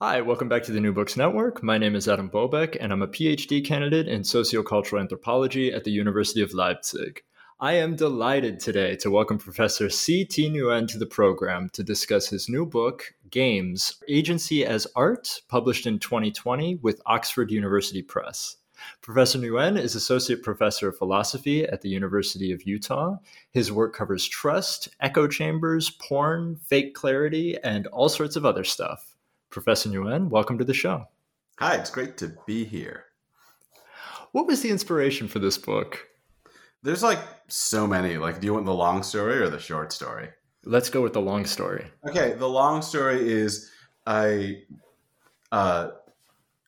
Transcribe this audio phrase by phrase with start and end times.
[0.00, 1.60] Hi, welcome back to the New Books Network.
[1.60, 5.90] My name is Adam Bobeck, and I'm a PhD candidate in sociocultural anthropology at the
[5.90, 7.24] University of Leipzig.
[7.58, 10.50] I am delighted today to welcome Professor C.T.
[10.50, 15.98] Nguyen to the program to discuss his new book, Games Agency as Art, published in
[15.98, 18.58] 2020 with Oxford University Press.
[19.02, 23.16] Professor Nguyen is Associate Professor of Philosophy at the University of Utah.
[23.50, 29.07] His work covers trust, echo chambers, porn, fake clarity, and all sorts of other stuff.
[29.50, 31.06] Professor Nguyen, welcome to the show.
[31.58, 33.04] Hi, it's great to be here.
[34.32, 36.06] What was the inspiration for this book?
[36.82, 38.18] There's like so many.
[38.18, 40.28] Like, do you want the long story or the short story?
[40.64, 41.86] Let's go with the long story.
[42.06, 43.70] Okay, the long story is
[44.06, 44.64] I
[45.50, 45.92] uh,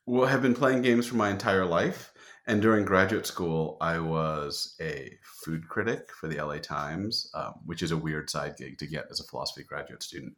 [0.08, 2.12] have been playing games for my entire life.
[2.46, 7.82] And during graduate school, I was a food critic for the LA Times, um, which
[7.82, 10.34] is a weird side gig to get as a philosophy graduate student.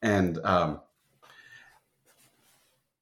[0.00, 0.80] And um,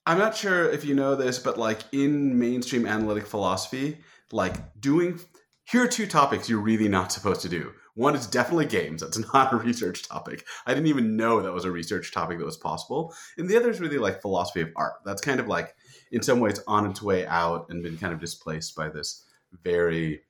[0.08, 3.98] I'm not sure if you know this, but like in mainstream analytic philosophy,
[4.32, 5.20] like doing
[5.64, 7.72] here are two topics you're really not supposed to do.
[7.94, 9.02] One is definitely games.
[9.02, 10.46] That's not a research topic.
[10.66, 13.14] I didn't even know that was a research topic that was possible.
[13.36, 14.94] And the other is really like philosophy of art.
[15.04, 15.74] That's kind of like
[16.10, 19.26] in some ways on its way out and been kind of displaced by this
[19.62, 20.22] very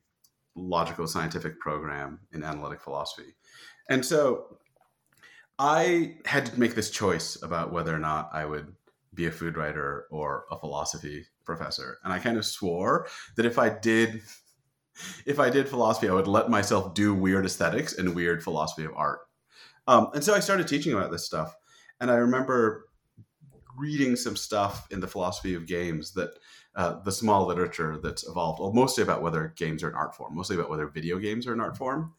[0.57, 3.37] logical scientific program in analytic philosophy.
[3.89, 4.59] And so
[5.57, 8.75] I had to make this choice about whether or not I would
[9.19, 11.99] be a food writer or a philosophy professor.
[12.05, 14.23] And I kind of swore that if I did
[15.27, 18.93] if I did philosophy, I would let myself do weird aesthetics and weird philosophy of
[18.97, 19.21] art.
[19.87, 21.55] Um, and so I started teaching about this stuff.
[22.01, 22.87] And I remember
[23.77, 26.31] reading some stuff in the philosophy of games that
[26.75, 30.35] uh, the small literature that's evolved, well, mostly about whether games are an art form,
[30.35, 32.13] mostly about whether video games are an art form.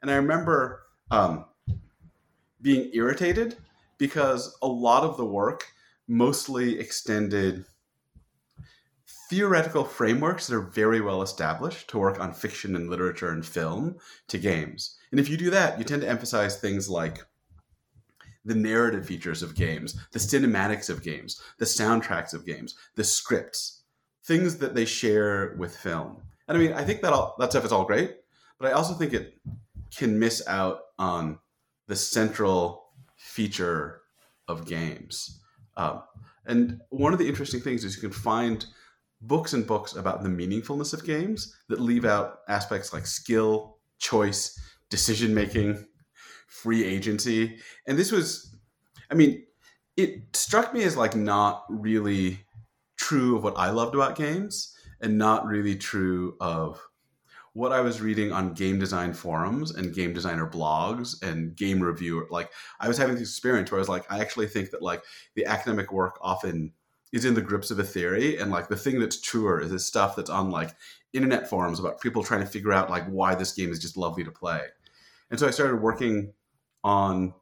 [0.00, 1.46] And I remember um,
[2.60, 3.56] being irritated
[3.98, 5.66] because a lot of the work
[6.12, 7.64] mostly extended
[9.30, 13.96] theoretical frameworks that are very well established to work on fiction and literature and film
[14.28, 14.98] to games.
[15.10, 17.24] And if you do that, you tend to emphasize things like
[18.44, 23.82] the narrative features of games, the cinematics of games, the soundtracks of games, the scripts,
[24.24, 26.20] things that they share with film.
[26.46, 28.16] And I mean, I think that all that stuff is all great,
[28.58, 29.38] but I also think it
[29.96, 31.38] can miss out on
[31.86, 34.02] the central feature
[34.46, 35.38] of games.
[35.76, 36.02] Um,
[36.46, 38.64] and one of the interesting things is you can find
[39.20, 44.58] books and books about the meaningfulness of games that leave out aspects like skill, choice,
[44.90, 45.86] decision making,
[46.48, 47.58] free agency.
[47.86, 48.54] And this was,
[49.10, 49.44] I mean,
[49.96, 52.40] it struck me as like not really
[52.96, 56.80] true of what I loved about games and not really true of
[57.54, 62.26] what I was reading on game design forums and game designer blogs and game review.
[62.30, 65.02] Like I was having this experience where I was like, I actually think that like
[65.34, 66.72] the academic work often
[67.12, 69.84] is in the grips of a theory, and like the thing that's truer is this
[69.84, 70.74] stuff that's on like
[71.12, 74.24] internet forums about people trying to figure out like why this game is just lovely
[74.24, 74.62] to play.
[75.30, 76.32] And so I started working
[76.82, 77.34] on,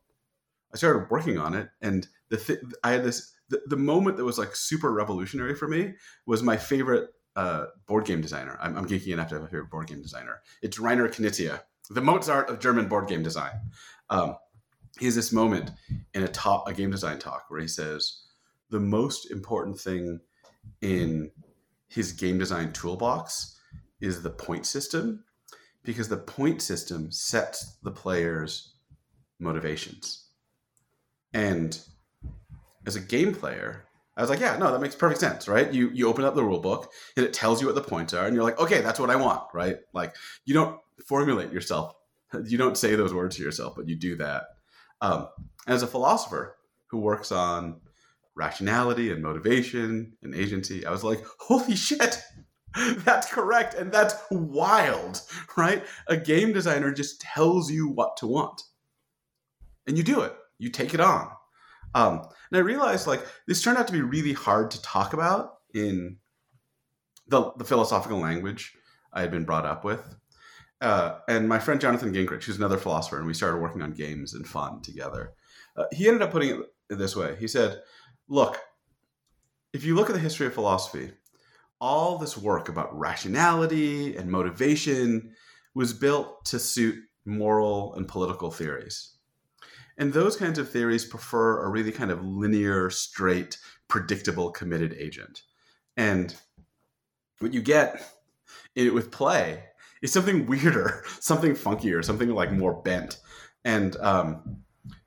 [0.74, 4.24] I started working on it, and the th- I had this the, the moment that
[4.24, 5.94] was like super revolutionary for me
[6.26, 8.58] was my favorite uh, board game designer.
[8.60, 10.40] I'm, I'm, geeky enough to have a favorite board game designer.
[10.62, 13.52] It's Reiner Knizia, the Mozart of German board game design.
[14.08, 14.36] Um,
[14.98, 15.70] he has this moment
[16.14, 18.24] in a talk, a game design talk, where he says
[18.70, 20.20] the most important thing
[20.82, 21.30] in
[21.88, 23.58] his game design toolbox
[24.00, 25.24] is the point system,
[25.82, 28.74] because the point system sets the player's
[29.38, 30.26] motivations.
[31.32, 31.78] And
[32.86, 33.84] as a game player,
[34.20, 35.72] I was like, yeah, no, that makes perfect sense, right?
[35.72, 38.26] You you open up the rule book and it tells you what the points are,
[38.26, 39.78] and you're like, okay, that's what I want, right?
[39.92, 40.14] Like
[40.44, 41.94] you don't formulate yourself,
[42.44, 44.44] you don't say those words to yourself, but you do that.
[45.00, 45.28] Um,
[45.66, 46.56] as a philosopher,
[46.90, 47.80] who works on
[48.34, 50.84] rationality and motivation and agency.
[50.84, 52.18] I was like, holy shit,
[52.98, 53.74] that's correct.
[53.74, 55.22] And that's wild,
[55.56, 55.84] right?
[56.08, 58.62] A game designer just tells you what to want.
[59.86, 61.30] And you do it, you take it on.
[61.94, 65.54] Um, and I realized like this turned out to be really hard to talk about
[65.74, 66.16] in
[67.28, 68.74] the, the philosophical language
[69.12, 70.16] I had been brought up with.
[70.80, 74.32] Uh, and my friend Jonathan Gingerich, who's another philosopher, and we started working on games
[74.34, 75.32] and fun together.
[75.76, 77.36] Uh, he ended up putting it this way.
[77.38, 77.82] He said,
[78.28, 78.58] "Look,
[79.72, 81.12] if you look at the history of philosophy,
[81.80, 85.34] all this work about rationality and motivation
[85.74, 89.16] was built to suit moral and political theories.
[90.00, 95.42] And those kinds of theories prefer a really kind of linear, straight, predictable, committed agent.
[95.94, 96.34] And
[97.40, 98.02] what you get
[98.74, 99.62] it, with play
[100.00, 103.18] is something weirder, something funkier, something like more bent.
[103.66, 104.62] And um,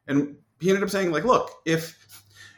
[0.08, 1.98] and he ended up saying like, look, if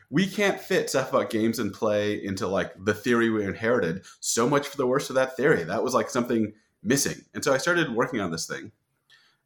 [0.10, 4.48] we can't fit stuff about games and play into like the theory we inherited, so
[4.48, 5.64] much for the worse of that theory.
[5.64, 6.52] That was like something
[6.84, 7.24] missing.
[7.34, 8.74] And so I started working on this thing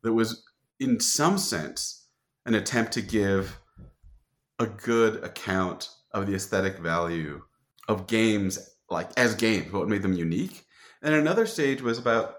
[0.02, 0.44] that was
[0.80, 1.99] in some sense
[2.46, 3.58] an attempt to give
[4.60, 7.42] a good account of the aesthetic value
[7.88, 10.66] of games like as games, what made them unique.
[11.02, 12.36] And another stage was about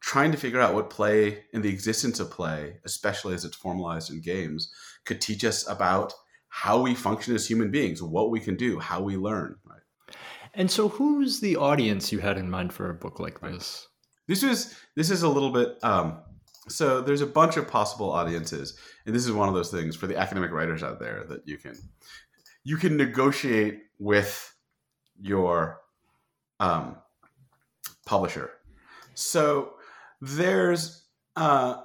[0.00, 4.10] trying to figure out what play and the existence of play, especially as it's formalized
[4.10, 4.70] in games,
[5.04, 6.12] could teach us about
[6.48, 9.56] how we function as human beings, what we can do, how we learn.
[9.64, 10.16] Right?
[10.54, 13.88] And so, who's the audience you had in mind for a book like this?
[14.28, 15.82] This was this is a little bit.
[15.82, 16.18] Um,
[16.68, 20.06] so there's a bunch of possible audiences, and this is one of those things for
[20.06, 21.76] the academic writers out there that you can
[22.64, 24.54] you can negotiate with
[25.20, 25.80] your
[26.60, 26.96] um,
[28.06, 28.50] publisher.
[29.14, 29.74] So
[30.20, 31.02] there's
[31.34, 31.82] uh,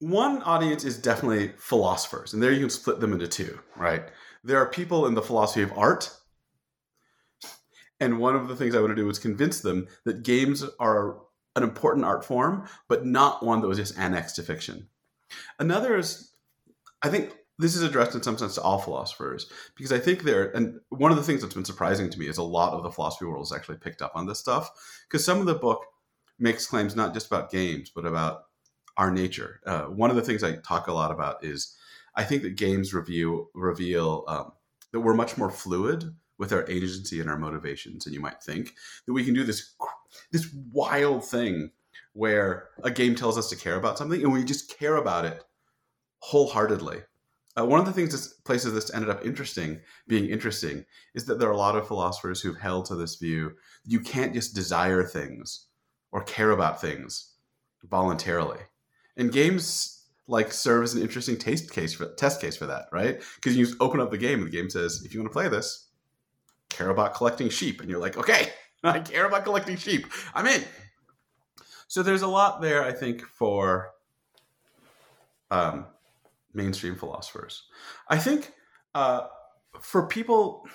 [0.00, 4.02] one audience is definitely philosophers, and there you can split them into two, right?
[4.42, 6.10] There are people in the philosophy of art,
[8.04, 11.18] and one of the things I want to do is convince them that games are
[11.56, 14.88] an important art form, but not one that was just annexed to fiction.
[15.58, 16.32] Another is,
[17.02, 20.50] I think this is addressed in some sense to all philosophers because I think there,
[20.54, 22.90] and one of the things that's been surprising to me is a lot of the
[22.90, 24.70] philosophy world has actually picked up on this stuff
[25.08, 25.84] because some of the book
[26.38, 28.42] makes claims not just about games, but about
[28.96, 29.60] our nature.
[29.66, 31.76] Uh, one of the things I talk a lot about is
[32.16, 34.52] I think that games review reveal um,
[34.92, 38.74] that we're much more fluid with our agency and our motivations And you might think.
[39.06, 39.74] That we can do this
[40.30, 41.70] this wild thing
[42.12, 45.44] where a game tells us to care about something and we just care about it
[46.18, 46.98] wholeheartedly.
[47.56, 50.84] Uh, one of the things that places this ended up interesting, being interesting,
[51.14, 53.52] is that there are a lot of philosophers who've held to this view:
[53.84, 55.66] you can't just desire things
[56.10, 57.34] or care about things
[57.84, 58.58] voluntarily
[59.16, 63.22] and games like serve as an interesting taste case for, test case for that, right?
[63.36, 65.48] Because you open up the game and the game says, if you want to play
[65.48, 65.88] this,
[66.74, 68.50] care about collecting sheep, and you're like, okay,
[68.84, 70.06] I care about collecting sheep.
[70.34, 70.62] I'm in.
[71.88, 73.90] So there's a lot there, I think, for
[75.50, 75.86] um,
[76.52, 77.62] mainstream philosophers.
[78.08, 78.52] I think
[78.94, 79.28] uh,
[79.80, 80.66] for people,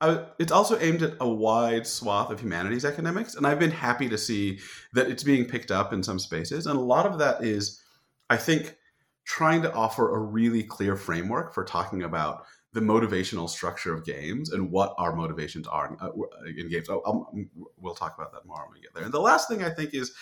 [0.00, 4.08] uh, it's also aimed at a wide swath of humanities academics, and I've been happy
[4.08, 4.58] to see
[4.94, 7.80] that it's being picked up in some spaces, and a lot of that is
[8.28, 8.76] I think
[9.24, 12.44] trying to offer a really clear framework for talking about
[12.76, 16.90] the motivational structure of games and what our motivations are uh, in, uh, in games.
[16.90, 17.32] Oh, I'll,
[17.78, 19.04] we'll talk about that more when we get there.
[19.04, 20.12] And the last thing I think is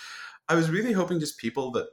[0.49, 1.88] I was really hoping just people that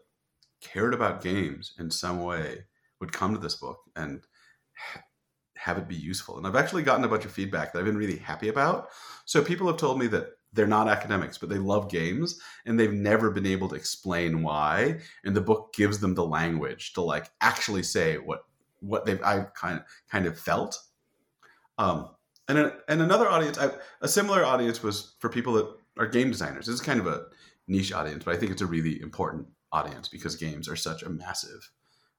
[0.62, 2.66] cared about games in some way
[3.00, 4.22] would come to this book and
[5.58, 6.38] have it be useful.
[6.38, 8.90] And I've actually gotten a bunch of feedback that I've been really happy about.
[9.26, 12.94] So people have told me that they're not academics, but they love games and they've
[12.94, 15.00] never been able to explain why.
[15.24, 18.42] And the book gives them the language to like actually say what
[18.82, 20.78] what they've I kind of kind of felt.
[21.78, 22.10] Um,
[22.48, 23.72] and a, and another audience, I,
[24.02, 26.66] a similar audience was for people that are game designers.
[26.66, 27.26] This is kind of a
[27.68, 31.10] niche audience, but I think it's a really important audience because games are such a
[31.10, 31.72] massive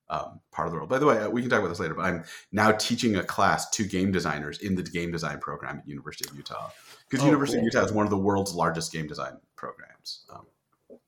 [0.09, 0.90] um, part of the world.
[0.90, 3.25] By the way, uh, we can talk about this later, but I'm now teaching a
[3.25, 6.71] class to game designers in the game design program at University of Utah
[7.09, 7.69] because oh, University cool.
[7.69, 10.25] of Utah is one of the world's largest game design programs.
[10.33, 10.47] Um,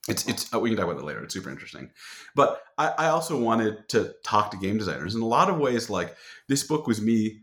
[0.09, 1.23] it's it's uh, we can talk about that later.
[1.23, 1.91] It's super interesting,
[2.35, 5.89] but I, I also wanted to talk to game designers in a lot of ways.
[5.89, 6.17] Like
[6.49, 7.41] this book was me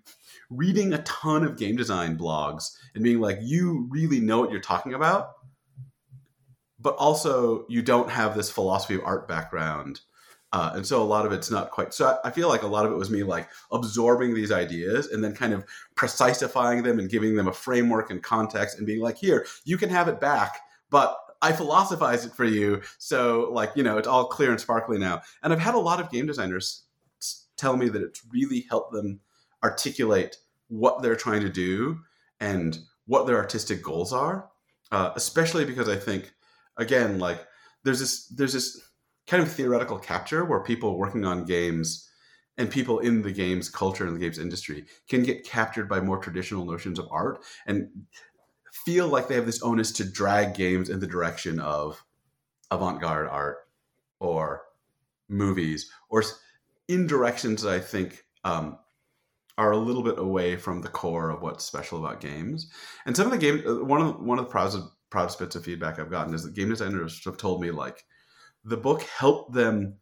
[0.50, 4.60] reading a ton of game design blogs and being like, you really know what you're
[4.60, 5.32] talking about,
[6.80, 10.02] but also you don't have this philosophy of art background
[10.54, 11.94] uh, and so a lot of it's not quite.
[11.94, 15.08] So I, I, feel like a lot of it was me like absorbing these ideas
[15.08, 15.66] and then kind of
[15.96, 19.90] precisifying them and giving them a framework and context and being like, here, you can
[19.90, 22.82] have it back, but I philosophize it for you.
[22.98, 25.22] So like, you know, it's all clear and sparkly now.
[25.44, 26.84] And I've had a lot of game designers
[27.58, 29.20] tell me that it's really helped them
[29.64, 32.00] articulate what they're trying to do
[32.40, 34.50] and what their artistic goals are.
[34.92, 36.34] Uh, especially because I think,
[36.78, 37.46] again, like
[37.84, 38.82] there's this there's this
[39.26, 42.10] kind of theoretical capture where people working on games
[42.58, 46.18] and people in the games culture and the games industry can get captured by more
[46.18, 47.88] traditional notions of art and
[48.72, 52.04] feel like they have this onus to drag games in the direction of
[52.72, 53.58] avant-garde art
[54.20, 54.64] or
[55.30, 56.24] movies or
[56.88, 58.78] in directions that I think um,
[59.58, 62.72] are a little bit away from the core of what's special about games.
[63.06, 65.56] And some of the game, uh, one of the, one of the proudest, proudest bits
[65.56, 68.04] of feedback I've gotten is that game designers have told me like
[68.64, 69.98] the book helped them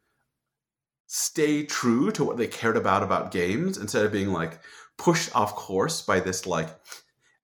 [1.08, 4.60] stay true to what they cared about about games instead of being like
[4.98, 6.70] pushed off course by this like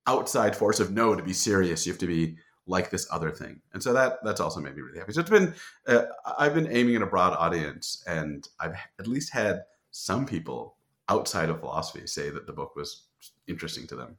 [0.08, 3.62] outside force of no to be serious you have to be like this other thing.
[3.74, 5.14] And so that that's also made me really happy.
[5.14, 5.54] So it's been
[5.88, 6.06] uh,
[6.38, 10.76] i've been aiming at a broad audience and i've at least had some people
[11.08, 13.04] outside of philosophy say that the book was
[13.48, 14.18] interesting to them.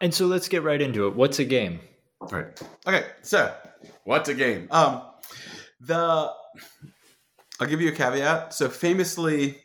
[0.00, 1.14] And so let's get right into it.
[1.14, 1.80] What's a game?
[2.20, 2.62] All right.
[2.86, 3.54] Okay so
[4.04, 4.68] what's a game?
[4.70, 5.02] Um
[5.80, 6.30] the
[7.60, 8.54] I'll give you a caveat.
[8.54, 9.60] So famously,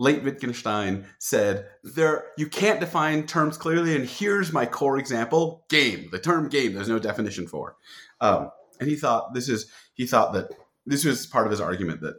[0.00, 6.08] late Wittgenstein said there you can't define terms clearly, and here's my core example: game.
[6.10, 6.74] The term game.
[6.74, 7.76] There's no definition for.
[8.20, 10.50] Um, and he thought this is he thought that
[10.86, 12.16] this was part of his argument that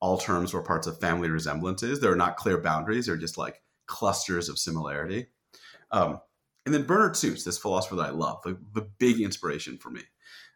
[0.00, 2.00] all terms were parts of family resemblances.
[2.00, 5.26] There are not clear boundaries; they're just like clusters of similarity.
[5.90, 6.20] Um,
[6.64, 10.00] and then Bernard Suits, this philosopher that I love, the, the big inspiration for me,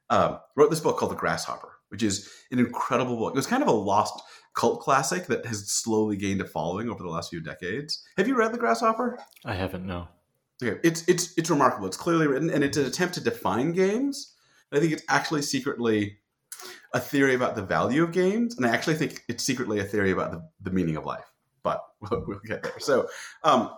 [0.08, 3.34] um, wrote this book called The Grasshopper which is an incredible book.
[3.34, 4.22] It was kind of a lost
[4.58, 8.04] cult classic that has slowly gained a following over the last few decades.
[8.16, 9.16] Have you read The Grasshopper?
[9.44, 9.86] I haven't.
[9.86, 10.08] No.
[10.60, 11.86] Okay, it's it's it's remarkable.
[11.86, 14.34] It's clearly written, and it's an attempt to define games.
[14.72, 16.18] I think it's actually secretly
[16.92, 20.10] a theory about the value of games, and I actually think it's secretly a theory
[20.10, 21.30] about the, the meaning of life.
[21.62, 22.80] But we'll, we'll get there.
[22.80, 23.08] So,
[23.44, 23.70] um,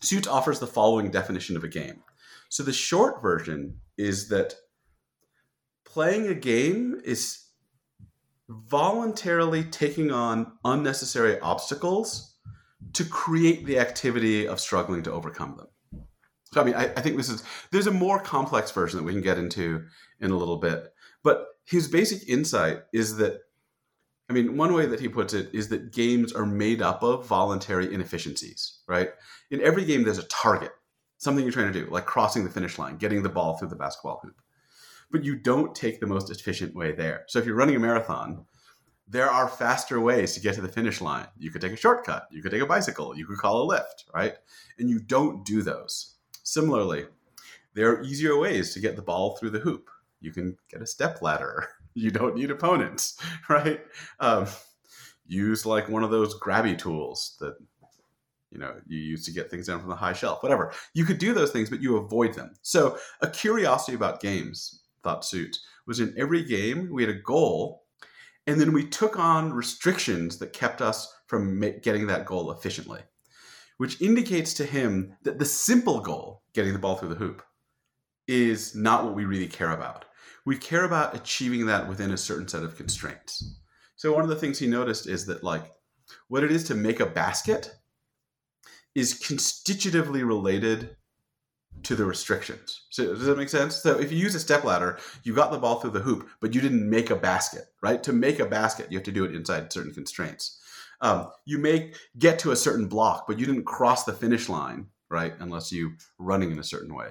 [0.00, 2.02] Suits offers the following definition of a game.
[2.48, 4.54] So the short version is that
[5.84, 7.44] playing a game is
[8.68, 12.34] voluntarily taking on unnecessary obstacles
[12.94, 16.02] to create the activity of struggling to overcome them.
[16.52, 19.12] So, I mean, I, I, think this is, there's a more complex version that we
[19.12, 19.84] can get into
[20.20, 20.92] in a little bit.
[21.24, 23.40] But his basic insight is that,
[24.28, 27.26] I mean, one way that he puts it is that games are made up of
[27.26, 29.10] voluntary inefficiencies, right?
[29.50, 30.72] In every game, there's a target,
[31.18, 33.76] something you're trying to do, like crossing the finish line, getting the ball through the
[33.76, 34.34] basketball hoop
[35.12, 37.24] but you don't take the most efficient way there.
[37.28, 38.46] So if you're running a marathon,
[39.06, 41.26] there are faster ways to get to the finish line.
[41.38, 44.06] You could take a shortcut, you could take a bicycle, you could call a lift,
[44.14, 44.34] right?
[44.78, 46.16] And you don't do those.
[46.42, 47.04] Similarly,
[47.74, 49.90] there are easier ways to get the ball through the hoop.
[50.20, 51.68] You can get a step ladder.
[51.94, 53.18] You don't need opponents,
[53.50, 53.82] right?
[54.18, 54.46] Um,
[55.26, 57.54] use like one of those grabby tools that
[58.50, 61.18] you know you use to get things down from the high shelf whatever you could
[61.18, 66.00] do those things but you avoid them so a curiosity about games thought Suits was
[66.00, 67.84] in every game we had a goal
[68.46, 73.00] and then we took on restrictions that kept us from getting that goal efficiently
[73.82, 77.42] which indicates to him that the simple goal getting the ball through the hoop
[78.28, 80.04] is not what we really care about.
[80.44, 83.58] We care about achieving that within a certain set of constraints.
[83.96, 85.72] So one of the things he noticed is that like
[86.28, 87.74] what it is to make a basket
[88.94, 90.96] is constitutively related
[91.82, 92.82] to the restrictions.
[92.90, 93.76] So does that make sense?
[93.76, 96.54] So if you use a step ladder, you got the ball through the hoop, but
[96.54, 98.02] you didn't make a basket, right?
[98.04, 100.60] To make a basket, you have to do it inside certain constraints.
[101.00, 104.86] Um, you may get to a certain block, but you didn't cross the finish line,
[105.10, 105.34] right?
[105.40, 107.08] Unless you running in a certain way.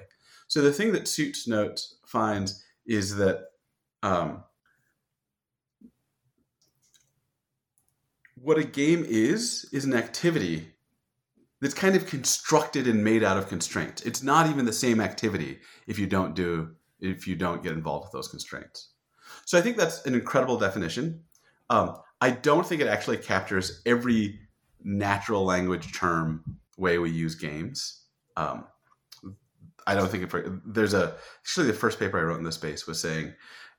[0.48, 3.48] So the thing that Suits Note finds is that
[4.04, 4.44] um,
[8.36, 10.68] what a game is is an activity
[11.62, 14.02] that's kind of constructed and made out of constraints.
[14.02, 18.06] It's not even the same activity if you don't do if you don't get involved
[18.06, 18.90] with those constraints.
[19.46, 21.24] So I think that's an incredible definition.
[21.70, 24.40] Um, I don't think it actually captures every
[24.84, 26.44] natural language term
[26.78, 28.04] way we use games.
[28.38, 28.66] Um,
[29.88, 32.86] I don't think it, there's a actually the first paper I wrote in this space
[32.86, 33.34] was saying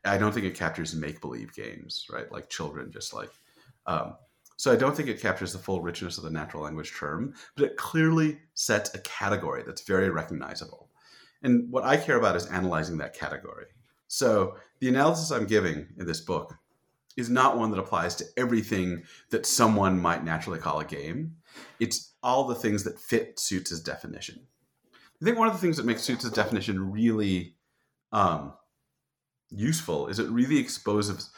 [0.05, 2.31] I don't think it captures make believe games, right?
[2.31, 3.31] Like children just like
[3.87, 4.17] um,
[4.57, 7.65] so I don't think it captures the full richness of the natural language term, but
[7.65, 10.89] it clearly sets a category that's very recognizable.
[11.43, 13.67] And what I care about is analyzing that category.
[14.09, 16.55] So the analysis I'm giving in this book
[17.17, 21.37] is not one that applies to everything that someone might naturally call a game.
[21.81, 24.47] It's all the things that fit Suits' definition.
[25.21, 27.57] I think one of the things that makes Suits' definition really
[28.13, 28.55] um,
[29.51, 31.31] useful is it really exposes,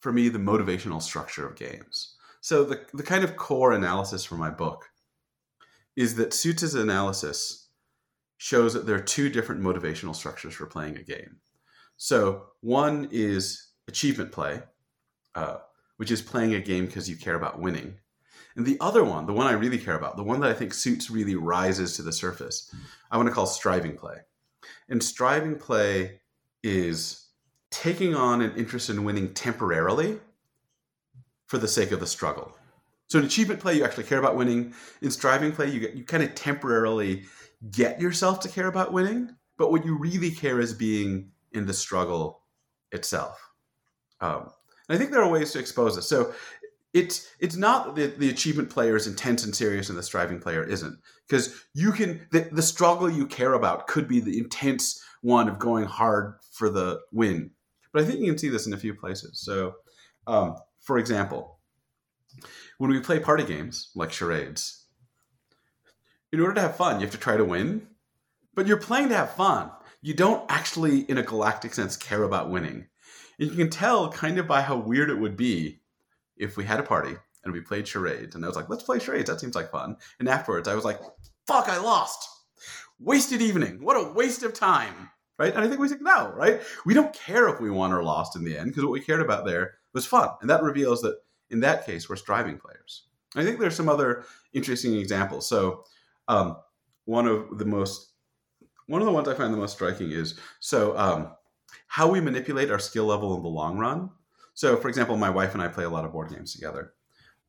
[0.00, 2.16] for me, the motivational structure of games.
[2.40, 4.84] So the the kind of core analysis for my book
[5.96, 7.68] is that Suits' analysis
[8.36, 11.38] shows that there are two different motivational structures for playing a game.
[11.96, 14.62] So one is achievement play,
[15.34, 15.56] uh,
[15.96, 17.96] which is playing a game because you care about winning.
[18.54, 20.72] And the other one, the one I really care about, the one that I think
[20.72, 22.72] Suits really rises to the surface,
[23.10, 24.18] I want to call striving play.
[24.88, 26.20] And striving play
[26.62, 27.26] is
[27.70, 30.20] taking on an interest in winning temporarily
[31.48, 32.56] for the sake of the struggle.
[33.08, 34.74] So in achievement play, you actually care about winning.
[35.02, 37.24] In striving play, you get, you kind of temporarily
[37.70, 41.74] get yourself to care about winning, but what you really care is being in the
[41.74, 42.42] struggle
[42.92, 43.40] itself.
[44.20, 44.50] Um,
[44.88, 46.08] and I think there are ways to expose this.
[46.08, 46.32] So
[46.94, 50.64] it's it's not that the achievement player is intense and serious and the striving player
[50.64, 55.48] isn't because you can the, the struggle you care about could be the intense one
[55.48, 57.50] of going hard for the win
[57.92, 59.74] but i think you can see this in a few places so
[60.26, 60.56] um,
[60.88, 61.58] for example
[62.78, 64.86] when we play party games like charades
[66.32, 67.86] in order to have fun you have to try to win
[68.54, 72.50] but you're playing to have fun you don't actually in a galactic sense care about
[72.50, 72.86] winning
[73.38, 75.80] and you can tell kind of by how weird it would be
[76.38, 78.98] if we had a party and we played charades, and I was like, let's play
[78.98, 79.30] charades.
[79.30, 79.96] That seems like fun.
[80.18, 81.00] And afterwards, I was like,
[81.46, 82.28] fuck, I lost.
[82.98, 83.78] Wasted evening.
[83.82, 85.10] What a waste of time.
[85.38, 85.54] Right?
[85.54, 86.60] And I think we think, no, right?
[86.84, 89.20] We don't care if we won or lost in the end because what we cared
[89.20, 90.30] about there was fun.
[90.40, 91.18] And that reveals that
[91.50, 93.04] in that case, we're striving players.
[93.36, 95.48] I think there's some other interesting examples.
[95.48, 95.84] So,
[96.26, 96.56] um,
[97.04, 98.12] one of the most,
[98.86, 101.32] one of the ones I find the most striking is so um,
[101.86, 104.10] how we manipulate our skill level in the long run
[104.58, 106.92] so, for example, my wife and I play a lot of board games together.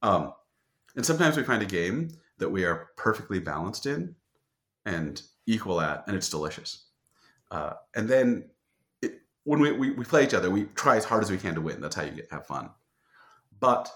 [0.04, 0.32] Um,
[0.96, 4.14] and sometimes we find a game that we are perfectly balanced in
[4.86, 6.86] and equal at, and it's delicious.
[7.52, 8.50] Uh, and then
[9.02, 11.56] it, when we, we, we, play each other, we try as hard as we can
[11.56, 11.82] to win.
[11.82, 12.70] That's how you get have fun.
[13.60, 13.92] But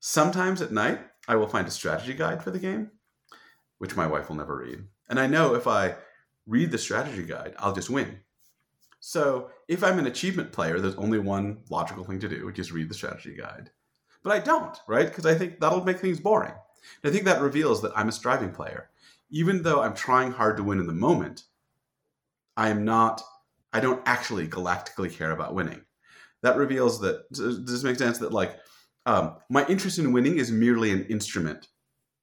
[0.00, 2.90] sometimes at night, I will find a strategy guide for the game,
[3.78, 4.84] which my wife will never read.
[5.08, 5.96] And I know if I
[6.46, 8.20] read the strategy guide, I'll just win
[9.06, 12.72] so if I'm an achievement player, there's only one logical thing to do, which is
[12.72, 13.68] read the strategy guide.
[14.22, 15.06] But I don't, right?
[15.06, 16.54] Because I think that'll make things boring.
[17.02, 18.88] And I think that reveals that I'm a striving player.
[19.28, 21.44] Even though I'm trying hard to win in the moment,
[22.56, 23.22] I am not,
[23.72, 25.82] I don't actually galactically care about winning.
[26.42, 28.18] That reveals that, does this make sense?
[28.18, 28.56] That like,
[29.06, 31.68] um, my interest in winning is merely an instrument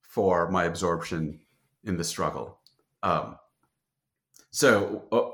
[0.02, 1.40] for my absorption
[1.84, 2.60] in the struggle.
[3.04, 3.38] Um,
[4.52, 5.30] so, uh,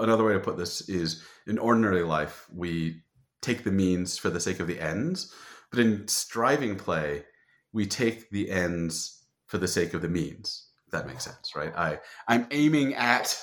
[0.00, 3.02] another way to put this is in ordinary life, we
[3.42, 5.34] take the means for the sake of the ends,
[5.70, 7.24] but in striving play,
[7.72, 10.70] we take the ends for the sake of the means.
[10.92, 11.72] that makes sense, right?
[11.76, 13.36] I I'm aiming at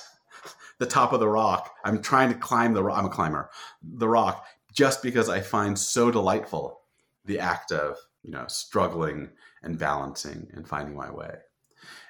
[0.82, 1.72] the top of the rock.
[1.84, 2.98] I'm trying to climb the rock.
[2.98, 3.50] I'm a climber.
[3.84, 6.80] The rock just because I find so delightful
[7.24, 9.30] the act of, you know, struggling
[9.62, 11.36] and balancing and finding my way.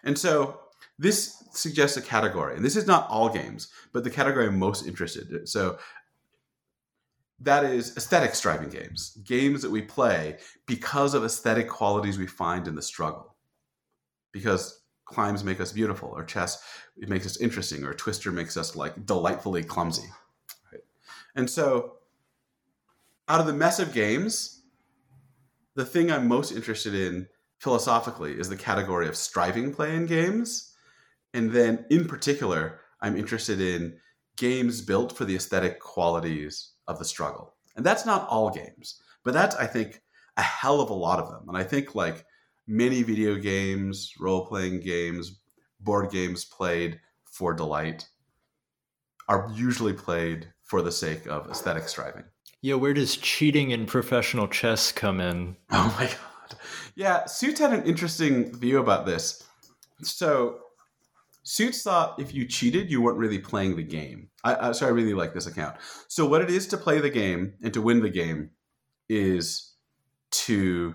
[0.04, 0.58] And so
[0.98, 4.86] this suggests a category, and this is not all games, but the category I'm most
[4.86, 5.46] interested in.
[5.46, 5.76] So
[7.40, 12.66] that is aesthetic striving games, games that we play because of aesthetic qualities we find
[12.66, 13.36] in the struggle.
[14.32, 14.81] Because
[15.12, 16.62] climbs make us beautiful, or chess
[16.96, 20.08] it makes us interesting, or twister makes us like delightfully clumsy.
[20.72, 20.82] Right?
[21.34, 21.94] And so,
[23.28, 24.62] out of the mess of games,
[25.74, 30.72] the thing I'm most interested in philosophically is the category of striving play in games
[31.34, 33.98] and then, in particular, I'm interested in
[34.36, 37.54] games built for the aesthetic qualities of the struggle.
[37.76, 40.02] And that's not all games, but that's, I think,
[40.36, 41.48] a hell of a lot of them.
[41.48, 42.26] And I think, like
[42.66, 45.40] many video games, role playing games,
[45.80, 48.08] board games played for delight
[49.28, 52.24] are usually played for the sake of aesthetic striving.
[52.60, 55.56] Yeah, where does cheating in professional chess come in?
[55.70, 56.58] Oh my god.
[56.94, 59.42] Yeah, Suits had an interesting view about this.
[60.02, 60.58] So
[61.42, 64.28] Suits thought if you cheated, you weren't really playing the game.
[64.44, 65.76] I, I, so I really like this account.
[66.08, 68.50] So what it is to play the game and to win the game
[69.08, 69.72] is
[70.32, 70.94] to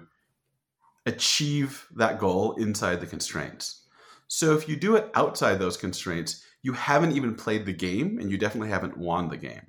[1.07, 3.85] achieve that goal inside the constraints.
[4.27, 8.29] So if you do it outside those constraints, you haven't even played the game and
[8.29, 9.67] you definitely haven't won the game.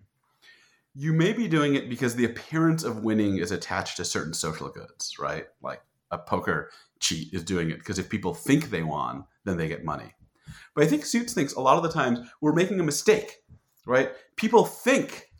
[0.95, 4.69] You may be doing it because the appearance of winning is attached to certain social
[4.69, 5.47] goods, right?
[5.63, 9.69] Like a poker cheat is doing it because if people think they won, then they
[9.69, 10.13] get money.
[10.75, 13.37] But I think Suits thinks a lot of the times we're making a mistake,
[13.87, 14.11] right?
[14.35, 15.31] People think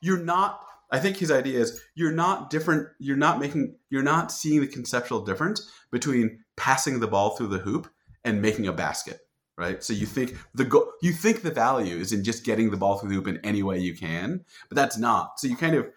[0.00, 0.66] you're not.
[0.90, 2.88] I think his idea is you're not different.
[2.98, 3.76] You're not making.
[3.90, 7.88] You're not seeing the conceptual difference between passing the ball through the hoop
[8.24, 9.20] and making a basket,
[9.56, 9.82] right?
[9.82, 12.98] So you think the go- you think the value is in just getting the ball
[12.98, 15.38] through the hoop in any way you can, but that's not.
[15.38, 15.88] So you kind of,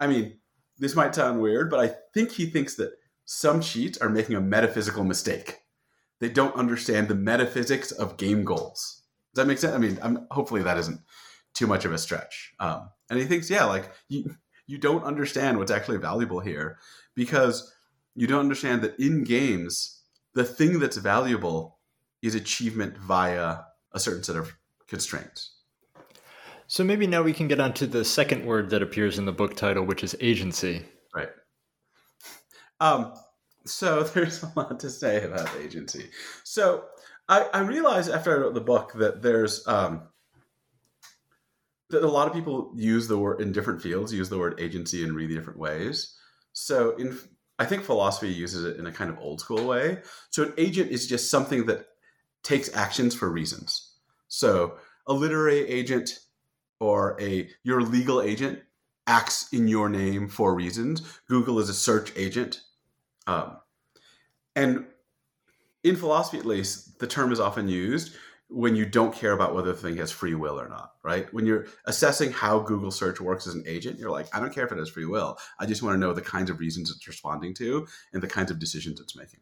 [0.00, 0.38] I mean,
[0.78, 2.92] this might sound weird, but I think he thinks that
[3.24, 5.60] some cheats are making a metaphysical mistake.
[6.20, 9.02] They don't understand the metaphysics of game goals.
[9.34, 9.74] Does that make sense?
[9.74, 11.00] I mean, I'm, hopefully that isn't
[11.54, 12.54] too much of a stretch.
[12.58, 14.34] Um, and he thinks, yeah, like you,
[14.66, 16.78] you don't understand what's actually valuable here
[17.14, 17.72] because
[18.14, 20.02] you don't understand that in games,
[20.34, 21.78] the thing that's valuable
[22.22, 23.58] is achievement via
[23.92, 24.56] a certain set of
[24.88, 25.52] constraints.
[26.66, 29.32] So maybe now we can get on to the second word that appears in the
[29.32, 30.82] book title, which is agency.
[31.14, 31.28] Right.
[32.80, 33.14] Um,
[33.64, 36.10] so there's a lot to say about agency.
[36.44, 36.84] So
[37.28, 40.08] I, I realized after I wrote the book that there's um,
[41.92, 45.14] a lot of people use the word in different fields use the word agency in
[45.14, 46.16] really different ways.
[46.52, 47.18] So in
[47.58, 49.98] I think philosophy uses it in a kind of old school way.
[50.30, 51.86] So an agent is just something that
[52.42, 53.94] takes actions for reasons.
[54.28, 56.18] So a literary agent
[56.80, 58.60] or a your legal agent
[59.06, 61.02] acts in your name for reasons.
[61.28, 62.62] Google is a search agent.
[63.26, 63.56] Um,
[64.54, 64.86] and
[65.84, 68.14] in philosophy, at least, the term is often used
[68.48, 71.32] when you don't care about whether the thing has free will or not, right?
[71.34, 74.64] When you're assessing how Google search works as an agent, you're like, I don't care
[74.64, 75.36] if it has free will.
[75.58, 78.52] I just want to know the kinds of reasons it's responding to and the kinds
[78.52, 79.40] of decisions it's making.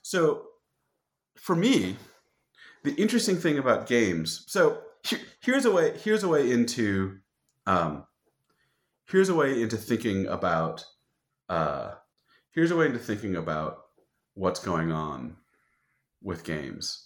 [0.00, 0.46] So
[1.36, 1.96] for me,
[2.82, 4.80] the interesting thing about games, so
[5.40, 7.18] here's a way, here's a way into,
[7.66, 8.06] um,
[9.06, 10.86] here's a way into thinking about,
[11.50, 11.92] uh,
[12.52, 13.80] here's a way into thinking about
[14.32, 15.36] what's going on
[16.22, 17.03] with games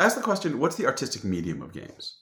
[0.00, 2.18] ask the question what's the artistic medium of games?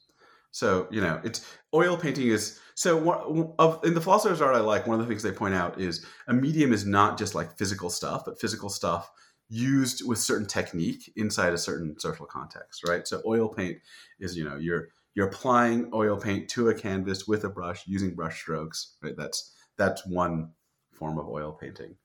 [0.51, 4.61] So you know it's oil painting is so one, of in the philosophers art i
[4.61, 7.57] like one of the things they point out is a medium is not just like
[7.57, 9.11] physical stuff but physical stuff
[9.49, 13.07] used with certain technique inside a certain social context right?
[13.07, 13.79] So oil paint
[14.21, 18.15] is you know you're you're applying oil paint to a canvas with a brush using
[18.15, 19.17] brush strokes right?
[19.17, 20.51] That's that's one
[20.93, 21.97] form of oil painting.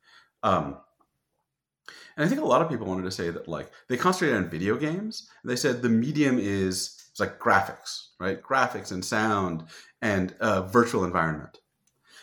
[0.41, 0.77] Um,
[2.15, 4.49] and I think a lot of people wanted to say that like they concentrated on
[4.49, 5.30] video games.
[5.43, 8.41] They said the medium is it's like graphics, right?
[8.41, 9.65] Graphics and sound
[10.02, 11.60] and a virtual environment.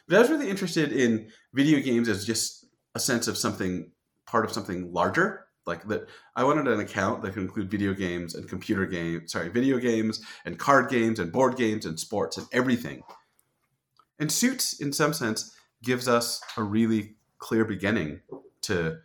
[0.09, 3.91] But I was really interested in video games as just a sense of something
[4.27, 5.47] part of something larger.
[5.67, 9.33] Like that, I wanted an account that could include video games and computer games.
[9.33, 13.03] Sorry, video games and card games and board games and sports and everything.
[14.19, 18.21] And Suits, in some sense, gives us a really clear beginning
[18.63, 18.99] to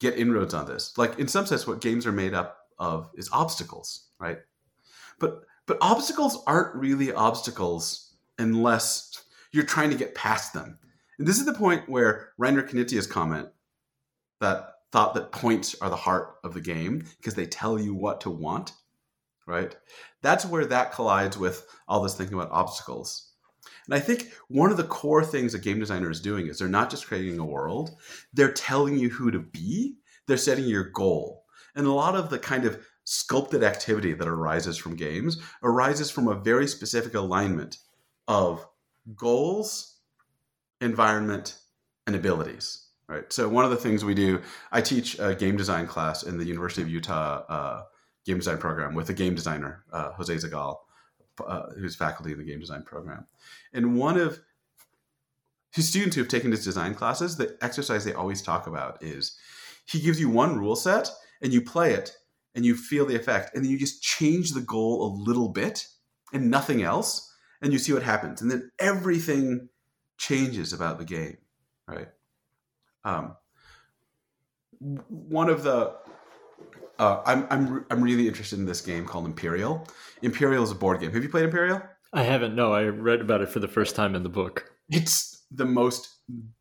[0.00, 0.96] get inroads on this.
[0.96, 4.38] Like in some sense, what games are made up of is obstacles, right?
[5.18, 10.78] But but obstacles aren't really obstacles unless you're trying to get past them.
[11.18, 13.48] And this is the point where Reiner Knizia's comment
[14.40, 18.20] that thought that points are the heart of the game because they tell you what
[18.20, 18.72] to want,
[19.46, 19.74] right?
[20.22, 23.25] That's where that collides with all this thinking about obstacles.
[23.86, 26.68] And I think one of the core things a game designer is doing is they're
[26.68, 27.96] not just creating a world,
[28.32, 29.96] they're telling you who to be,
[30.26, 31.44] they're setting your goal.
[31.74, 36.26] And a lot of the kind of sculpted activity that arises from games arises from
[36.26, 37.78] a very specific alignment
[38.26, 38.66] of
[39.14, 39.98] goals,
[40.80, 41.56] environment,
[42.06, 42.82] and abilities.
[43.08, 43.32] Right.
[43.32, 46.44] So one of the things we do, I teach a game design class in the
[46.44, 47.82] University of Utah uh,
[48.24, 50.74] game design program with a game designer, uh, Jose Zagal,
[51.44, 53.26] uh, who's faculty in the game design program.
[53.72, 54.40] And one of
[55.72, 59.36] his students who have taken his design classes, the exercise they always talk about is
[59.84, 61.10] he gives you one rule set
[61.42, 62.16] and you play it
[62.54, 65.86] and you feel the effect and then you just change the goal a little bit
[66.32, 69.68] and nothing else and you see what happens and then everything
[70.18, 71.36] changes about the game
[71.86, 72.08] right
[73.04, 73.36] um,
[74.80, 75.94] one of the
[76.98, 79.86] uh, I'm, I'm, I'm really interested in this game called Imperial.
[80.22, 81.12] Imperial is a board game.
[81.12, 81.82] Have you played Imperial?
[82.12, 82.54] I haven't.
[82.54, 84.70] No, I read about it for the first time in the book.
[84.88, 86.08] It's the most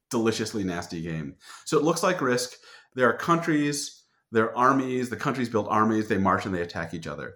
[0.09, 1.35] deliciously nasty game.
[1.65, 2.53] So it looks like Risk.
[2.95, 5.09] There are countries, there are armies.
[5.09, 6.07] The countries build armies.
[6.07, 7.35] They march and they attack each other.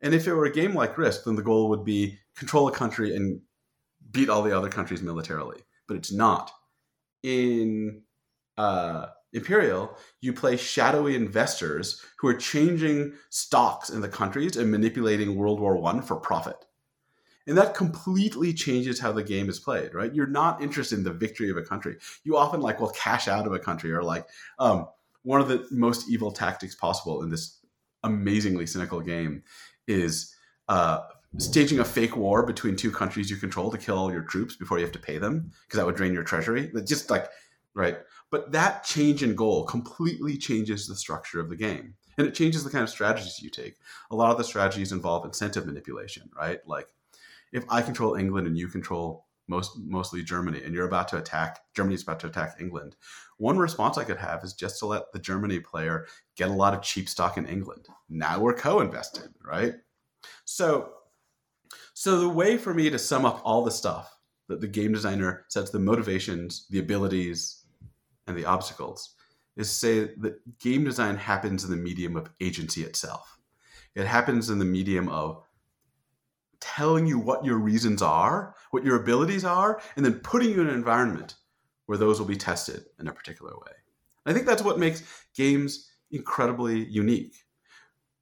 [0.00, 2.72] And if it were a game like Risk, then the goal would be control a
[2.72, 3.40] country and
[4.10, 5.62] beat all the other countries militarily.
[5.86, 6.52] But it's not.
[7.22, 8.02] In
[8.56, 15.36] uh, Imperial, you play shadowy investors who are changing stocks in the countries and manipulating
[15.36, 16.64] World War One for profit.
[17.46, 20.14] And that completely changes how the game is played, right?
[20.14, 21.96] You're not interested in the victory of a country.
[22.22, 24.26] You often like will cash out of a country or like
[24.58, 24.86] um,
[25.22, 27.58] one of the most evil tactics possible in this
[28.04, 29.42] amazingly cynical game
[29.86, 30.34] is
[30.68, 31.00] uh,
[31.38, 34.78] staging a fake war between two countries you control to kill all your troops before
[34.78, 36.70] you have to pay them because that would drain your treasury.
[36.84, 37.28] Just like
[37.74, 37.98] right
[38.30, 41.94] but that change in goal completely changes the structure of the game.
[42.16, 43.76] And it changes the kind of strategies you take.
[44.10, 46.58] A lot of the strategies involve incentive manipulation, right?
[46.66, 46.88] Like
[47.52, 51.60] if I control England and you control most mostly Germany, and you're about to attack
[51.74, 52.96] Germany's about to attack England.
[53.38, 56.74] One response I could have is just to let the Germany player get a lot
[56.74, 57.88] of cheap stock in England.
[58.08, 59.74] Now we're co-invested, right?
[60.44, 60.92] So,
[61.94, 64.14] so the way for me to sum up all the stuff
[64.48, 67.64] that the game designer sets the motivations, the abilities,
[68.28, 69.14] and the obstacles
[69.56, 73.38] is to say that game design happens in the medium of agency itself.
[73.94, 75.42] It happens in the medium of
[76.60, 80.68] telling you what your reasons are, what your abilities are, and then putting you in
[80.68, 81.34] an environment
[81.86, 83.72] where those will be tested in a particular way.
[84.26, 85.02] I think that's what makes
[85.34, 87.34] games incredibly unique.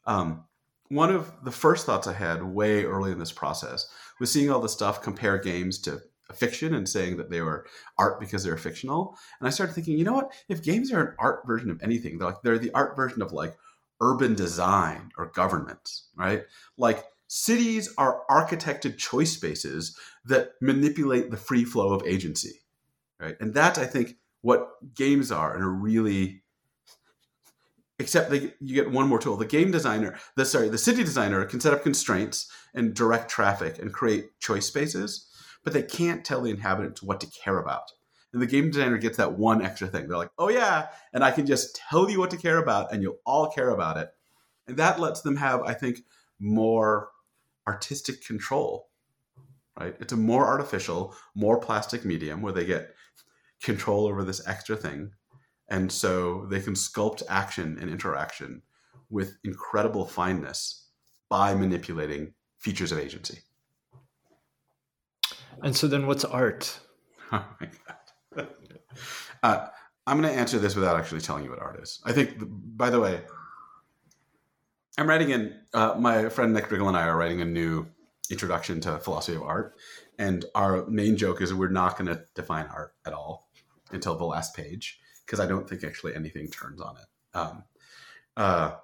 [0.06, 0.44] Um,
[0.88, 3.90] one of the first thoughts I had way early in this process
[4.20, 6.00] was seeing all the stuff compare games to
[6.34, 7.66] fiction and saying that they were
[7.98, 9.16] art because they're fictional.
[9.40, 10.32] And I started thinking, you know what?
[10.48, 13.32] If games are an art version of anything, they're like they're the art version of
[13.32, 13.56] like
[14.00, 16.44] urban design or government, right?
[16.76, 22.60] Like cities are architected choice spaces that manipulate the free flow of agency,
[23.20, 23.36] right?
[23.40, 26.42] And that's I think what games are and are really
[27.98, 29.36] except they, you get one more tool.
[29.36, 33.78] The game designer, the sorry, the city designer can set up constraints and direct traffic
[33.78, 35.30] and create choice spaces
[35.66, 37.90] but they can't tell the inhabitants what to care about.
[38.32, 40.06] And the game designer gets that one extra thing.
[40.06, 43.02] They're like, oh, yeah, and I can just tell you what to care about, and
[43.02, 44.10] you'll all care about it.
[44.68, 46.04] And that lets them have, I think,
[46.38, 47.08] more
[47.66, 48.90] artistic control,
[49.76, 49.96] right?
[49.98, 52.94] It's a more artificial, more plastic medium where they get
[53.60, 55.10] control over this extra thing.
[55.68, 58.62] And so they can sculpt action and interaction
[59.10, 60.90] with incredible fineness
[61.28, 63.40] by manipulating features of agency.
[65.62, 66.78] And so then what's art?
[67.32, 67.68] Oh my
[68.36, 68.48] God.
[69.42, 69.66] Uh,
[70.06, 72.00] I'm going to answer this without actually telling you what art is.
[72.04, 73.20] I think, by the way,
[74.96, 77.86] I'm writing in, uh, my friend Nick Riggle and I are writing a new
[78.30, 79.76] introduction to philosophy of art.
[80.18, 83.48] And our main joke is we're not going to define art at all
[83.90, 87.36] until the last page because I don't think actually anything turns on it.
[87.36, 87.64] Um,
[88.36, 88.76] uh,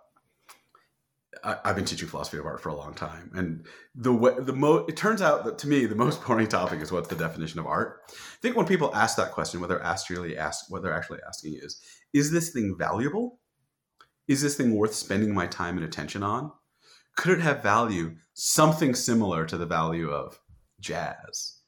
[1.44, 4.52] I, have been teaching philosophy of art for a long time, and the way, the
[4.52, 7.58] mo it turns out that to me the most boring topic is what's the definition
[7.58, 8.02] of art.
[8.10, 11.58] I think when people ask that question, what they're actually ask what they're actually asking
[11.62, 11.80] is,
[12.12, 13.40] is this thing valuable?
[14.28, 16.52] Is this thing worth spending my time and attention on?
[17.16, 20.38] Could it have value something similar to the value of
[20.80, 21.60] jazz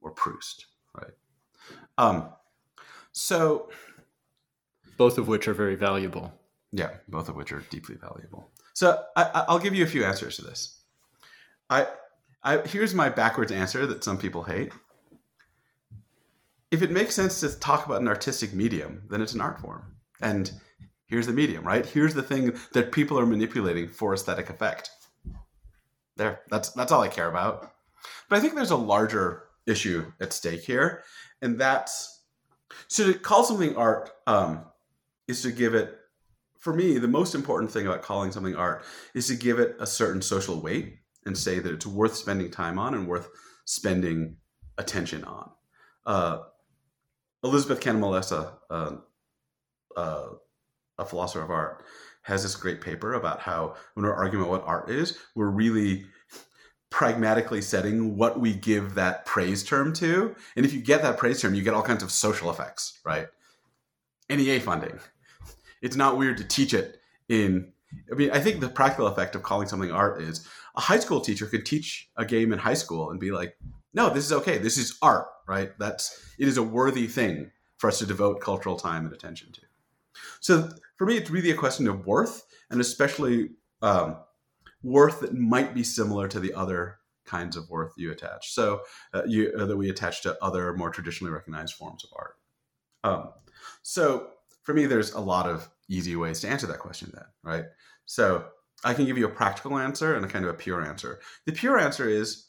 [0.00, 1.12] or Proust, right?
[1.98, 2.30] Um,
[3.12, 3.70] so,
[4.96, 6.32] both of which are very valuable.
[6.72, 8.50] Yeah, both of which are deeply valuable.
[8.74, 10.80] So I, will give you a few answers to this.
[11.68, 11.86] I,
[12.42, 14.72] I here's my backwards answer that some people hate.
[16.70, 19.82] If it makes sense to talk about an artistic medium, then it's an art form.
[20.22, 20.50] And
[21.06, 21.84] here's the medium, right?
[21.84, 24.90] Here's the thing that people are manipulating for aesthetic effect.
[26.16, 27.72] There, that's that's all I care about.
[28.28, 31.02] But I think there's a larger issue at stake here,
[31.40, 32.22] and that's
[32.88, 34.64] so to call something art um,
[35.28, 35.98] is to give it
[36.62, 39.86] for me, the most important thing about calling something art is to give it a
[39.86, 40.94] certain social weight
[41.26, 43.28] and say that it's worth spending time on and worth
[43.64, 44.36] spending
[44.78, 45.50] attention on.
[46.06, 46.38] Uh,
[47.42, 48.92] Elizabeth Cantalamessa, uh,
[49.96, 50.28] uh,
[50.98, 51.84] a philosopher of art,
[52.22, 56.06] has this great paper about how when we're arguing about what art is, we're really
[56.90, 60.36] pragmatically setting what we give that praise term to.
[60.54, 63.26] And if you get that praise term, you get all kinds of social effects, right?
[64.30, 65.00] NEA funding,
[65.82, 67.72] it's not weird to teach it in
[68.10, 71.20] I mean, I think the practical effect of calling something art is a high school
[71.20, 73.56] teacher could teach a game in high school and be like,
[73.92, 74.56] no, this is okay.
[74.56, 75.72] This is art, right?
[75.78, 79.60] That's it is a worthy thing for us to devote cultural time and attention to.
[80.40, 83.50] So for me, it's really a question of worth, and especially
[83.82, 84.16] um,
[84.82, 88.52] worth that might be similar to the other kinds of worth you attach.
[88.52, 92.36] So uh, you, uh, that we attach to other more traditionally recognized forms of art.
[93.04, 93.30] Um,
[93.82, 94.28] so
[94.62, 97.64] for me, there's a lot of easy ways to answer that question then, right?
[98.06, 98.44] So
[98.84, 101.20] I can give you a practical answer and a kind of a pure answer.
[101.46, 102.48] The pure answer is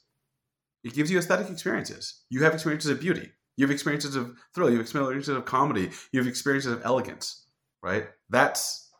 [0.84, 2.22] it gives you aesthetic experiences.
[2.30, 3.32] You have experiences of beauty.
[3.56, 4.70] You have experiences of thrill.
[4.70, 5.92] You have experiences of comedy.
[6.12, 7.46] You have experiences of elegance,
[7.82, 8.08] right?
[8.30, 8.92] That's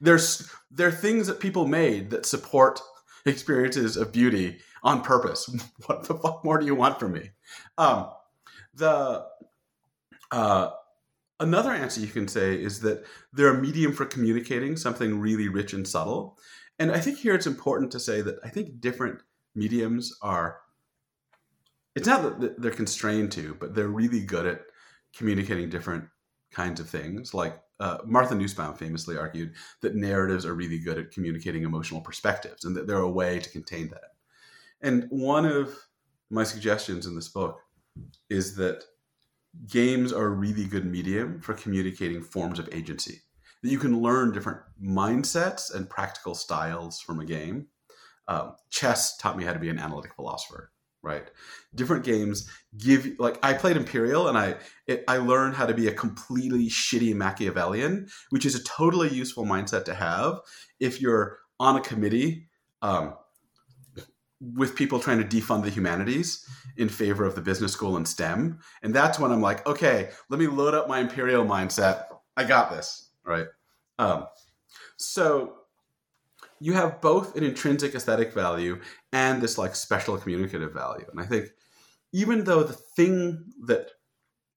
[0.00, 2.80] there's there are things that people made that support
[3.26, 5.48] experiences of beauty on purpose.
[5.86, 7.30] what the fuck more do you want from me?
[7.78, 8.10] Um,
[8.74, 9.24] the
[10.30, 10.70] uh,
[11.42, 15.72] Another answer you can say is that they're a medium for communicating something really rich
[15.72, 16.38] and subtle.
[16.78, 19.18] And I think here it's important to say that I think different
[19.56, 20.60] mediums are,
[21.96, 24.60] it's not that they're constrained to, but they're really good at
[25.16, 26.04] communicating different
[26.52, 27.34] kinds of things.
[27.34, 32.64] Like uh, Martha Nussbaum famously argued that narratives are really good at communicating emotional perspectives
[32.64, 34.12] and that they're a way to contain that.
[34.80, 35.74] And one of
[36.30, 37.58] my suggestions in this book
[38.30, 38.84] is that
[39.68, 43.22] games are a really good medium for communicating forms of agency.
[43.62, 47.68] That you can learn different mindsets and practical styles from a game.
[48.28, 51.30] Um, chess taught me how to be an analytic philosopher right
[51.74, 54.54] different games give like i played imperial and i
[54.86, 59.44] it, i learned how to be a completely shitty machiavellian which is a totally useful
[59.44, 60.38] mindset to have
[60.78, 62.48] if you're on a committee
[62.82, 63.14] um,
[64.56, 66.44] with people trying to defund the humanities
[66.76, 68.58] in favor of the business school and stem.
[68.82, 72.06] And that's when i'm like okay let me load up my imperial mindset.
[72.36, 73.46] I got this right?
[73.98, 74.26] Um,
[74.96, 75.54] so
[76.60, 78.80] you have both an intrinsic aesthetic value
[79.12, 81.04] and this like special communicative value.
[81.10, 81.48] And I think
[82.12, 83.90] even though the thing that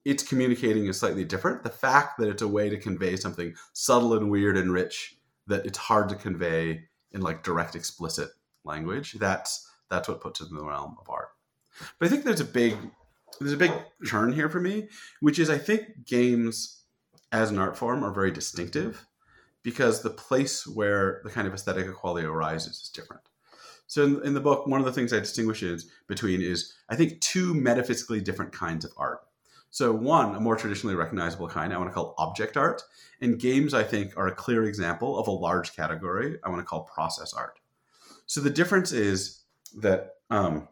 [0.03, 4.13] it's communicating is slightly different, the fact that it's a way to convey something subtle
[4.13, 5.17] and weird and rich
[5.47, 8.29] that it's hard to convey in like direct explicit
[8.63, 11.29] language, that's that's what puts it in the realm of art.
[11.99, 12.77] But I think there's a big
[13.39, 13.71] there's a big
[14.07, 14.87] turn here for me,
[15.19, 16.83] which is I think games
[17.31, 19.05] as an art form are very distinctive
[19.61, 23.23] because the place where the kind of aesthetic equality arises is different.
[23.87, 26.95] So in, in, the book, one of the things I distinguish is between is I
[26.95, 29.21] think two metaphysically different kinds of art.
[29.69, 32.81] So one, a more traditionally recognizable kind, I want to call object art,
[33.19, 36.65] and games I think are a clear example of a large category I want to
[36.65, 37.59] call process art.
[38.25, 39.41] So the difference is
[39.73, 40.67] that um,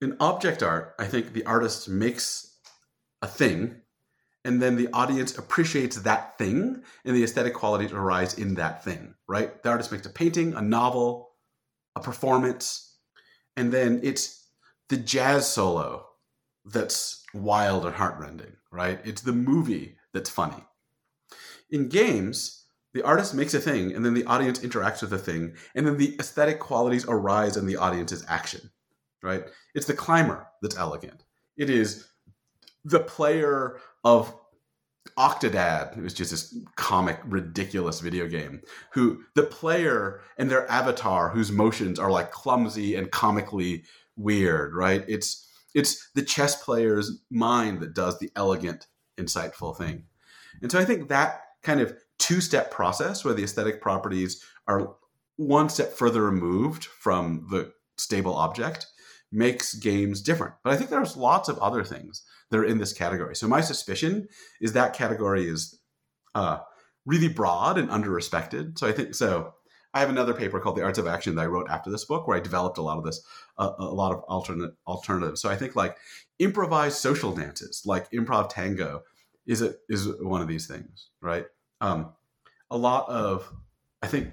[0.00, 2.58] in object art, I think the artist makes
[3.22, 3.80] a thing
[4.44, 9.14] and then the audience appreciates that thing and the aesthetic qualities arise in that thing
[9.26, 9.62] right?
[9.62, 11.30] The artist makes a painting a novel
[11.96, 12.96] a performance
[13.56, 14.48] and then it's
[14.88, 16.06] the jazz solo
[16.64, 19.00] that's wild and heartrending right?
[19.04, 20.62] It's the movie that's funny.
[21.70, 22.65] In games
[22.96, 25.98] the artist makes a thing and then the audience interacts with the thing and then
[25.98, 28.70] the aesthetic qualities arise in the audience's action
[29.22, 31.24] right it's the climber that's elegant
[31.58, 32.08] it is
[32.86, 34.34] the player of
[35.18, 38.60] Octodad, it was just this comic, ridiculous video game,
[38.92, 43.84] who the player and their avatar, whose motions are like clumsy and comically
[44.16, 45.04] weird, right?
[45.06, 50.04] It's it's the chess player's mind that does the elegant, insightful thing.
[50.60, 54.96] And so I think that kind of two-step process where the aesthetic properties are
[55.36, 58.86] one step further removed from the stable object
[59.32, 60.54] makes games different.
[60.64, 63.34] But I think there's lots of other things that are in this category.
[63.36, 64.28] So my suspicion
[64.60, 65.78] is that category is
[66.34, 66.58] uh,
[67.04, 68.78] really broad and under-respected.
[68.78, 69.52] So I think so.
[69.94, 72.26] I have another paper called The Arts of Action that I wrote after this book,
[72.26, 73.22] where I developed a lot of this,
[73.56, 75.40] uh, a lot of alternate alternatives.
[75.40, 75.96] So I think like
[76.38, 79.02] improvised social dances, like improv tango,
[79.46, 81.46] is a, is one of these things, right?
[81.80, 82.12] Um,
[82.70, 83.52] a lot of
[84.02, 84.32] I think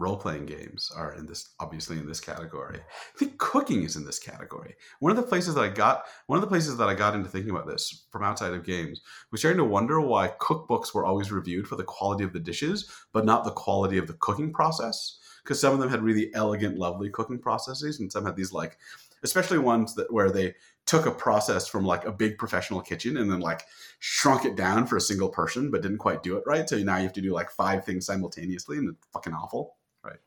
[0.00, 2.78] role playing games are in this obviously in this category.
[2.78, 4.74] I think cooking is in this category.
[5.00, 7.28] One of the places that I got one of the places that I got into
[7.28, 11.30] thinking about this from outside of games was starting to wonder why cookbooks were always
[11.30, 15.18] reviewed for the quality of the dishes, but not the quality of the cooking process.
[15.44, 18.78] Because some of them had really elegant, lovely cooking processes, and some had these like,
[19.22, 20.54] especially ones that where they
[20.86, 23.62] took a process from like a big professional kitchen and then like
[23.98, 26.68] shrunk it down for a single person, but didn't quite do it right.
[26.68, 29.76] So now you have to do like five things simultaneously, and it's fucking awful.
[30.02, 30.18] Right?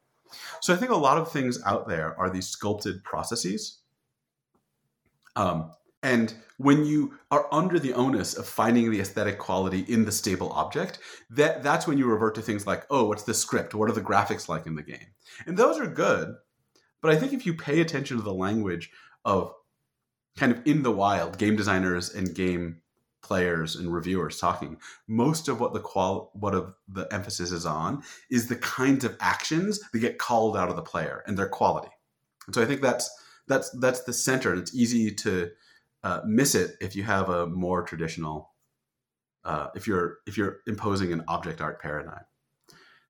[0.62, 3.80] So I think a lot of things out there are these sculpted processes.
[5.36, 5.72] Um,
[6.04, 10.52] and when you are under the onus of finding the aesthetic quality in the stable
[10.52, 13.74] object, that, that's when you revert to things like, oh, what's the script?
[13.74, 15.08] What are the graphics like in the game?
[15.48, 16.36] And those are good.
[17.04, 18.90] But I think if you pay attention to the language
[19.26, 19.54] of
[20.38, 22.82] kind of in the wild, game designers and game
[23.22, 28.04] players and reviewers talking most of what the qual what of the emphasis is on
[28.30, 31.90] is the kinds of actions that get called out of the player and their quality.
[32.46, 33.10] And so i think that's
[33.48, 35.50] that's that's the center and it's easy to
[36.04, 38.52] uh, miss it if you have a more traditional
[39.46, 42.26] uh, if you're if you're imposing an object art paradigm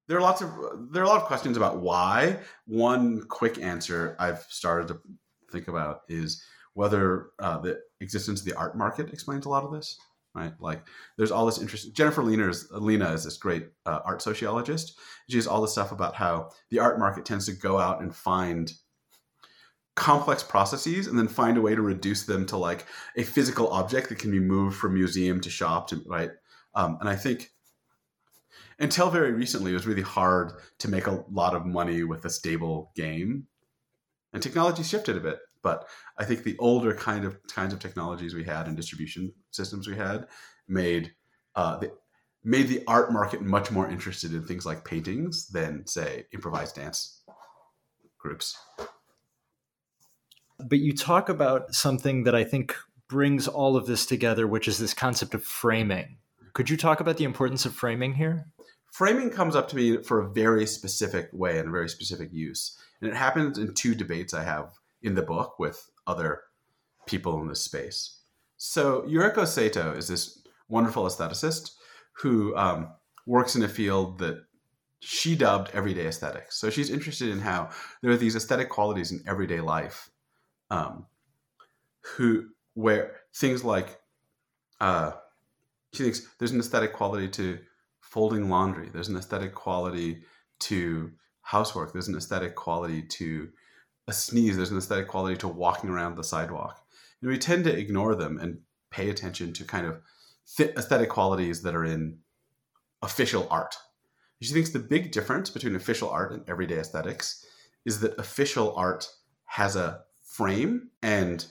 [0.07, 0.49] there are lots of
[0.91, 2.39] there are a lot of questions about why.
[2.65, 4.99] One quick answer i've started to
[5.51, 9.71] think about is whether uh, the existence of the art market explains a lot of
[9.71, 9.97] this
[10.35, 10.53] right?
[10.59, 10.85] Like
[11.17, 14.97] there's all this interest jennifer lena is, lena is this great uh, art sociologist.
[15.29, 18.15] She has all this stuff about how the art market tends to go out and
[18.15, 18.71] find
[19.95, 24.09] complex processes and then find a way to reduce them to like a physical object
[24.09, 26.31] that can be moved from museum to shop to right?
[26.75, 27.51] Um, and i think
[28.79, 32.29] until very recently it was really hard to make a lot of money with a
[32.29, 33.47] stable game
[34.33, 38.35] and technology shifted a bit but I think the older kind of kinds of technologies
[38.35, 40.27] we had and distribution systems we had
[40.67, 41.13] made
[41.55, 41.91] uh, the,
[42.43, 47.23] made the art market much more interested in things like paintings than say improvised dance
[48.19, 48.57] groups.
[50.59, 52.75] But you talk about something that I think
[53.07, 56.17] brings all of this together, which is this concept of framing.
[56.53, 58.45] Could you talk about the importance of framing here?
[58.93, 62.77] Framing comes up to me for a very specific way and a very specific use.
[63.01, 66.41] And it happens in two debates I have in the book with other
[67.07, 68.19] people in this space.
[68.57, 71.75] So, Yuriko Saito is this wonderful aestheticist
[72.17, 72.93] who um,
[73.25, 74.45] works in a field that
[74.99, 76.55] she dubbed everyday aesthetics.
[76.57, 77.71] So, she's interested in how
[78.03, 80.11] there are these aesthetic qualities in everyday life
[80.69, 81.07] um,
[82.01, 83.99] who where things like
[84.79, 85.13] uh,
[85.93, 87.57] she thinks there's an aesthetic quality to
[88.13, 88.89] folding laundry.
[88.93, 90.21] There's an aesthetic quality
[90.59, 91.11] to
[91.41, 91.91] housework.
[91.91, 93.49] There's an aesthetic quality to
[94.07, 94.55] a sneeze.
[94.55, 96.79] There's an aesthetic quality to walking around the sidewalk.
[97.21, 98.59] And we tend to ignore them and
[98.91, 99.99] pay attention to kind of
[100.59, 102.19] aesthetic qualities that are in
[103.01, 103.75] official art.
[104.43, 107.43] She thinks the big difference between official art and everyday aesthetics
[107.83, 109.09] is that official art
[109.45, 111.43] has a frame and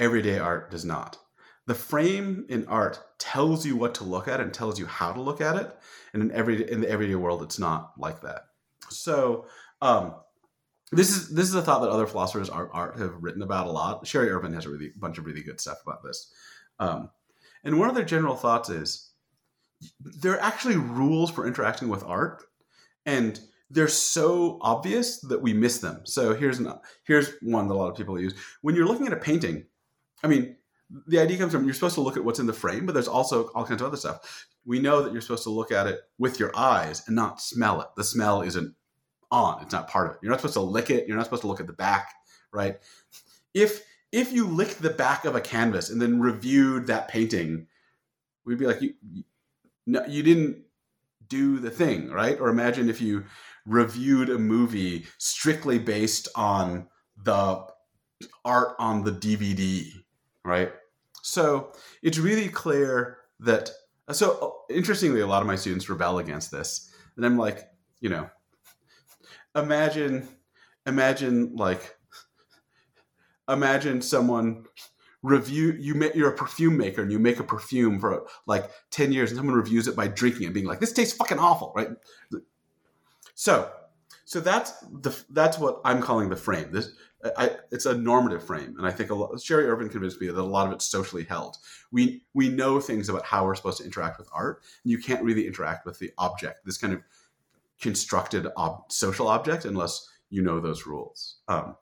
[0.00, 1.18] everyday art does not.
[1.66, 5.20] The frame in art tells you what to look at and tells you how to
[5.20, 5.76] look at it,
[6.12, 8.42] and in every in the everyday world, it's not like that.
[8.88, 9.46] So,
[9.82, 10.14] um,
[10.92, 13.72] this is this is a thought that other philosophers art, art have written about a
[13.72, 14.06] lot.
[14.06, 16.32] Sherri Irvin has a really bunch of really good stuff about this.
[16.78, 17.10] Um,
[17.64, 19.10] and one of their general thoughts is
[20.00, 22.44] there are actually rules for interacting with art,
[23.04, 23.40] and
[23.70, 26.02] they're so obvious that we miss them.
[26.04, 26.72] So here's an,
[27.04, 28.34] here's one that a lot of people use.
[28.62, 29.64] When you're looking at a painting,
[30.22, 30.56] I mean,
[31.06, 33.08] the idea comes from you're supposed to look at what's in the frame, but there's
[33.08, 34.46] also all kinds of other stuff.
[34.64, 37.80] We know that you're supposed to look at it with your eyes and not smell
[37.80, 37.88] it.
[37.96, 38.74] The smell isn't
[39.30, 40.18] on; it's not part of it.
[40.22, 41.06] You're not supposed to lick it.
[41.06, 42.10] You're not supposed to look at the back,
[42.52, 42.78] right?
[43.54, 43.82] If
[44.12, 47.66] if you licked the back of a canvas and then reviewed that painting,
[48.44, 49.24] we'd be like, you, you
[49.86, 50.64] no, you didn't
[51.28, 52.38] do the thing, right?
[52.40, 53.24] Or imagine if you
[53.66, 56.88] reviewed a movie strictly based on
[57.22, 57.66] the
[58.44, 59.92] art on the DVD,
[60.46, 60.72] right?
[61.22, 61.72] So
[62.02, 63.70] it's really clear that.
[64.12, 67.68] So interestingly, a lot of my students rebel against this, and I'm like,
[68.00, 68.30] you know,
[69.54, 70.28] imagine,
[70.86, 71.96] imagine like,
[73.48, 74.64] imagine someone
[75.22, 79.12] review you make you're a perfume maker and you make a perfume for like 10
[79.12, 81.88] years and someone reviews it by drinking it being like this tastes fucking awful right
[83.34, 83.70] so
[84.24, 86.90] so that's the that's what i'm calling the frame this
[87.36, 90.38] I, it's a normative frame, and I think a lot, Sherri Irvin convinced me that
[90.38, 91.56] a lot of it's socially held.
[91.90, 95.22] We we know things about how we're supposed to interact with art, and you can't
[95.22, 97.02] really interact with the object, this kind of
[97.80, 101.36] constructed ob- social object, unless you know those rules.
[101.48, 101.76] Um,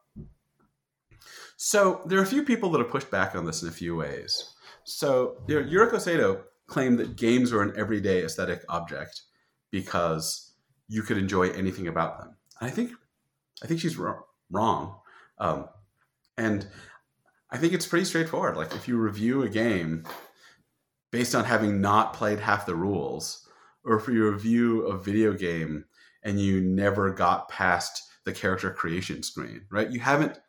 [1.56, 3.96] so there are a few people that have pushed back on this in a few
[3.96, 4.54] ways.
[4.84, 9.22] So you know, Yuriko Saito claimed that games were an everyday aesthetic object
[9.70, 10.52] because
[10.88, 12.36] you could enjoy anything about them.
[12.60, 12.92] And I think
[13.62, 14.94] I think she's wrong.
[15.38, 15.68] Um,
[16.36, 16.66] and
[17.50, 18.56] I think it's pretty straightforward.
[18.56, 20.04] Like if you review a game
[21.10, 23.48] based on having not played half the rules,
[23.84, 25.84] or if you review a video game
[26.22, 29.90] and you never got past the character creation screen, right?
[29.90, 30.40] You haven't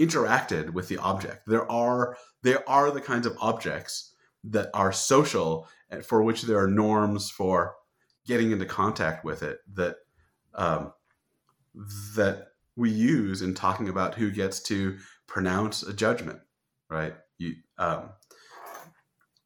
[0.00, 1.42] interacted with the object.
[1.46, 4.14] There are there are the kinds of objects
[4.44, 7.74] that are social and for which there are norms for
[8.26, 9.96] getting into contact with it that
[10.54, 10.92] um,
[12.14, 12.48] that
[12.78, 16.38] we use in talking about who gets to pronounce a judgment,
[16.88, 17.14] right?
[17.36, 18.10] You um,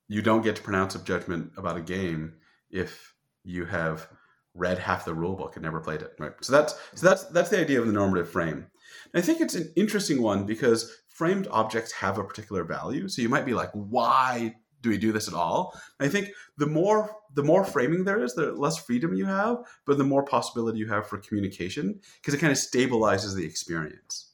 [0.09, 2.35] you don't get to pronounce a judgment about a game
[2.71, 4.07] if you have
[4.55, 6.33] read half the rule book and never played it, right?
[6.43, 8.67] So that's so that's that's the idea of the normative frame.
[9.15, 13.09] And I think it's an interesting one because framed objects have a particular value.
[13.09, 15.79] So you might be like, why do we do this at all?
[16.01, 19.97] I think the more the more framing there is, the less freedom you have, but
[19.97, 24.33] the more possibility you have for communication because it kind of stabilizes the experience,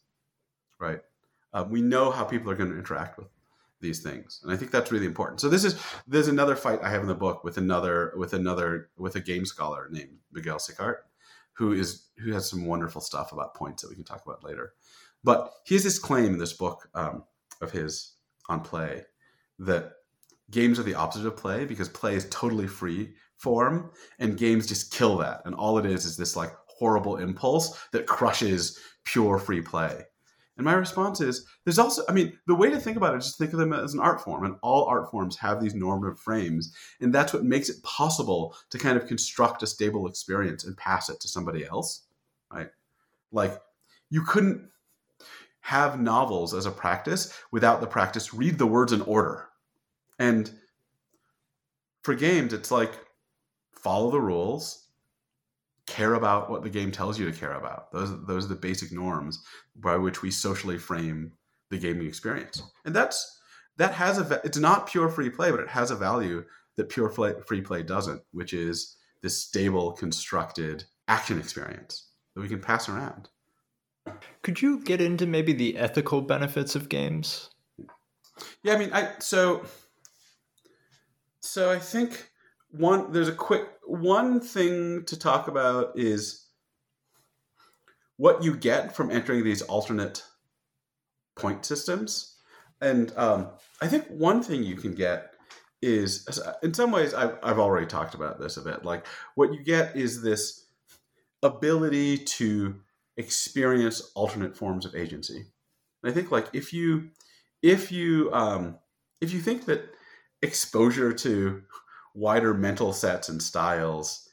[0.81, 1.01] right?
[1.53, 3.29] Uh, we know how people are going to interact with
[3.81, 5.41] these things, and I think that's really important.
[5.41, 8.91] So this is there's another fight I have in the book with another with another
[8.97, 10.97] with a game scholar named Miguel Sicart,
[11.53, 14.73] who is who has some wonderful stuff about points that we can talk about later.
[15.23, 17.25] But he has this claim in this book um,
[17.61, 18.15] of his
[18.49, 19.05] on play
[19.59, 19.93] that
[20.51, 24.93] games are the opposite of play because play is totally free form and games just
[24.93, 25.43] kill that.
[25.45, 30.05] And all it is is this like horrible impulse that crushes pure free play.
[30.57, 33.27] And my response is there's also i mean the way to think about it is
[33.27, 36.19] just think of them as an art form and all art forms have these normative
[36.19, 40.77] frames and that's what makes it possible to kind of construct a stable experience and
[40.77, 42.09] pass it to somebody else
[42.53, 42.69] right?
[43.33, 43.61] Like
[44.11, 44.69] you couldn't
[45.61, 49.48] have novels as a practice without the practice read the words in order
[50.19, 50.51] and
[52.03, 52.93] for games, it's like
[53.73, 54.89] follow the rules,
[55.87, 57.93] care about what the game tells you to care about.
[57.93, 59.43] Those those are the basic norms
[59.77, 61.33] by which we socially frame
[61.71, 62.63] the gaming experience.
[62.85, 63.41] And that's
[63.77, 66.45] that has a it's not pure free play, but it has a value
[66.77, 72.61] that pure free play doesn't, which is this stable constructed action experience that we can
[72.61, 73.29] pass around.
[74.43, 77.51] Could you get into maybe the ethical benefits of games?
[78.63, 79.65] Yeah, I mean, I so
[81.49, 82.31] so I think
[82.71, 86.47] one there's a quick one thing to talk about is
[88.17, 90.25] what you get from entering these alternate
[91.37, 92.37] point systems,
[92.81, 93.49] and um,
[93.81, 95.35] I think one thing you can get
[95.81, 96.27] is
[96.63, 98.85] in some ways I've, I've already talked about this a bit.
[98.85, 100.67] Like what you get is this
[101.43, 102.81] ability to
[103.17, 105.47] experience alternate forms of agency.
[106.03, 107.11] And i think like if you
[107.63, 108.79] if you um
[109.21, 109.89] if you think that
[110.43, 111.63] exposure to
[112.15, 114.29] wider mental sets and styles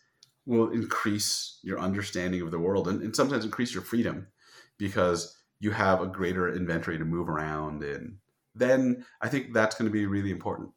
[0.45, 4.27] will increase your understanding of the world and, and sometimes increase your freedom
[4.77, 8.17] because you have a greater inventory to move around in.
[8.53, 10.69] Then i think that's going to be really important.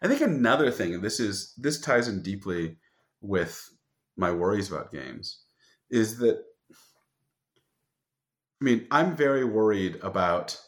[0.00, 2.76] I think another thing and this is this ties in deeply
[3.20, 3.70] with
[4.16, 5.40] my worries about games
[5.90, 10.60] is that i mean i'm very worried about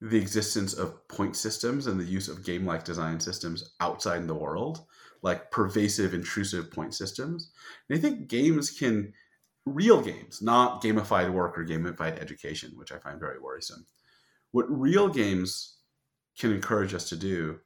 [0.00, 4.26] the existence of point systems and the use of game like design systems outside in
[4.26, 4.84] the world,
[5.22, 7.50] like pervasive, intrusive point systems.
[7.88, 9.12] And I think games can,
[9.66, 13.86] real games, not gamified work or gamified education, which I find very worrisome.
[14.52, 15.78] What real games
[16.38, 17.58] can encourage us to do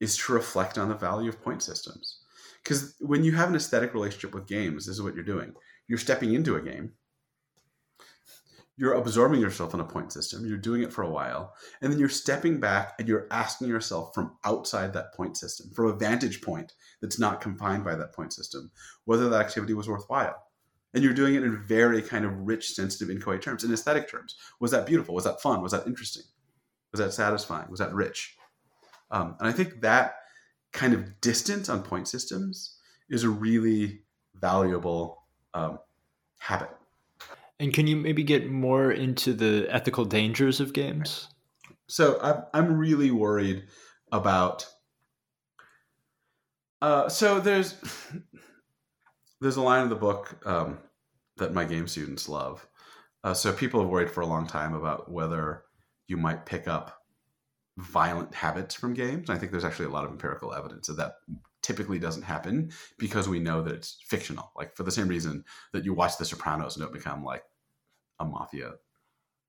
[0.00, 2.20] is to reflect on the value of point systems.
[2.62, 5.54] Because when you have an aesthetic relationship with games, this is what you're doing.
[5.88, 6.92] You're stepping into a game
[8.78, 11.52] you're absorbing yourself in a point system, you're doing it for a while,
[11.82, 15.86] and then you're stepping back and you're asking yourself from outside that point system, from
[15.86, 16.72] a vantage point
[17.02, 18.70] that's not confined by that point system,
[19.04, 20.44] whether that activity was worthwhile.
[20.94, 24.36] And you're doing it in very kind of rich, sensitive, inchoate terms, in aesthetic terms.
[24.60, 25.14] Was that beautiful?
[25.14, 25.60] Was that fun?
[25.60, 26.22] Was that interesting?
[26.92, 27.68] Was that satisfying?
[27.70, 28.36] Was that rich?
[29.10, 30.14] Um, and I think that
[30.72, 32.78] kind of distance on point systems
[33.10, 34.02] is a really
[34.40, 35.80] valuable um,
[36.38, 36.70] habit
[37.60, 41.28] and can you maybe get more into the ethical dangers of games?
[41.88, 43.64] So I'm I'm really worried
[44.12, 44.66] about.
[46.80, 47.74] Uh, so there's
[49.40, 50.78] there's a line in the book um,
[51.36, 52.66] that my game students love.
[53.24, 55.64] Uh, so people have worried for a long time about whether
[56.06, 57.02] you might pick up
[57.76, 59.30] violent habits from games.
[59.30, 61.14] I think there's actually a lot of empirical evidence that that
[61.62, 64.52] typically doesn't happen because we know that it's fictional.
[64.56, 67.42] Like for the same reason that you watch The Sopranos and don't become like
[68.20, 68.72] a mafia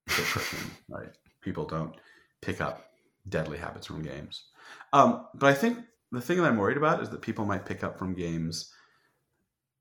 [0.07, 0.59] person,
[0.89, 1.09] right?
[1.41, 1.95] People don't
[2.41, 2.91] pick up
[3.27, 4.45] deadly habits from games.
[4.93, 5.79] Um, but I think
[6.11, 8.73] the thing that I'm worried about is that people might pick up from games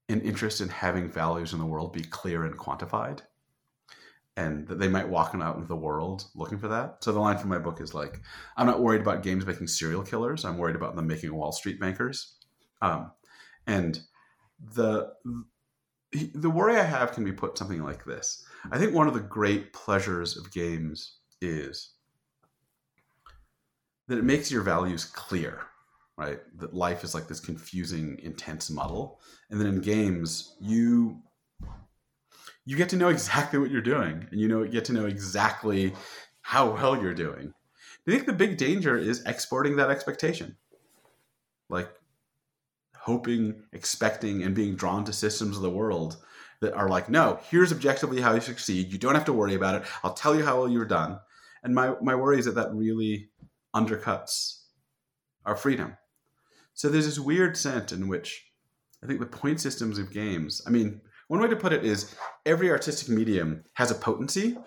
[0.08, 3.20] an interest in having values in the world be clear and quantified.
[4.36, 6.98] And that they might walk out into the world looking for that.
[7.02, 8.20] So the line from my book is like,
[8.56, 10.44] I'm not worried about games making serial killers.
[10.44, 12.36] I'm worried about them making Wall Street bankers.
[12.80, 13.10] Um,
[13.66, 14.00] and
[14.74, 15.12] the
[16.12, 18.44] the worry I have can be put something like this.
[18.70, 21.90] I think one of the great pleasures of games is
[24.08, 25.60] that it makes your values clear,
[26.16, 26.40] right?
[26.58, 29.20] That life is like this confusing, intense muddle.
[29.50, 31.22] And then in games, you
[32.64, 35.94] you get to know exactly what you're doing and you know get to know exactly
[36.40, 37.52] how well you're doing.
[38.06, 40.56] I think the big danger is exporting that expectation.
[41.68, 41.90] Like
[43.08, 46.18] hoping, expecting, and being drawn to systems of the world
[46.60, 48.92] that are like, no, here's objectively how you succeed.
[48.92, 49.88] You don't have to worry about it.
[50.04, 51.18] I'll tell you how well you're done.
[51.62, 53.30] And my, my worry is that that really
[53.74, 54.64] undercuts
[55.46, 55.96] our freedom.
[56.74, 58.44] So there's this weird sense in which
[59.02, 62.14] I think the point systems of games, I mean, one way to put it is
[62.44, 64.58] every artistic medium has a potency.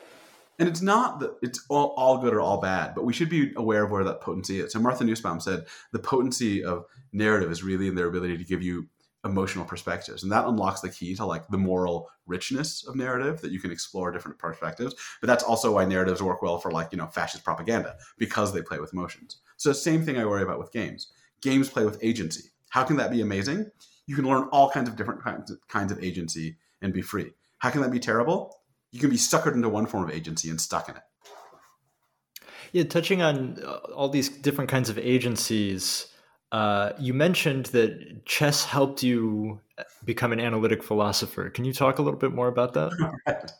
[0.62, 3.52] And it's not that it's all, all good or all bad, but we should be
[3.56, 4.74] aware of where that potency is.
[4.74, 8.62] So Martha Nussbaum said the potency of narrative is really in their ability to give
[8.62, 8.88] you
[9.26, 10.22] emotional perspectives.
[10.22, 13.72] And that unlocks the key to like the moral richness of narrative that you can
[13.72, 14.94] explore different perspectives.
[15.20, 18.62] But that's also why narratives work well for like you know fascist propaganda because they
[18.62, 19.38] play with emotions.
[19.58, 21.12] So same thing i worry about with games.
[21.42, 22.52] Games play with agency.
[22.70, 23.72] How can that be amazing?
[24.06, 27.32] You can learn all kinds of different kinds of, kinds of agency and be free.
[27.58, 28.61] How can that be terrible
[28.92, 31.04] you can be suckered into one form of agency and stuck in it
[32.72, 36.08] yeah touching on uh, all these different kinds of agencies
[36.52, 39.62] uh, you mentioned that chess helped you
[40.04, 41.50] become an analytic philosopher.
[41.50, 42.92] Can you talk a little bit more about that?
[43.28, 43.52] right.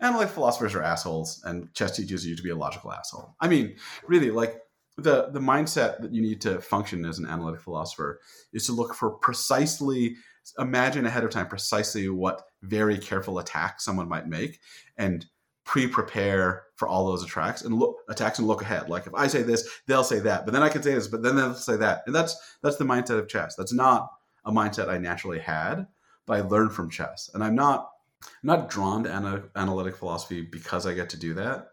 [0.00, 3.34] Analytic philosophers are assholes, and chess teaches you to be a logical asshole.
[3.40, 4.60] I mean, really, like
[4.96, 8.20] the the mindset that you need to function as an analytic philosopher
[8.52, 10.16] is to look for precisely,
[10.58, 14.60] imagine ahead of time precisely what very careful attack someone might make
[14.96, 15.26] and
[15.64, 18.88] pre-prepare for all those attacks and look attacks and look ahead.
[18.88, 21.22] Like if I say this, they'll say that, but then I can say this, but
[21.22, 22.02] then they'll say that.
[22.06, 23.56] And that's that's the mindset of chess.
[23.56, 24.08] That's not
[24.44, 25.86] a mindset I naturally had,
[26.24, 27.30] but I learned from chess.
[27.34, 27.90] And I'm not
[28.22, 31.68] I'm not drawn to ana- analytic philosophy because I get to do that,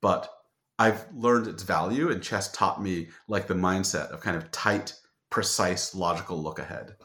[0.00, 0.30] but
[0.78, 4.94] I've learned its value and chess taught me like the mindset of kind of tight,
[5.28, 6.96] precise, logical look ahead.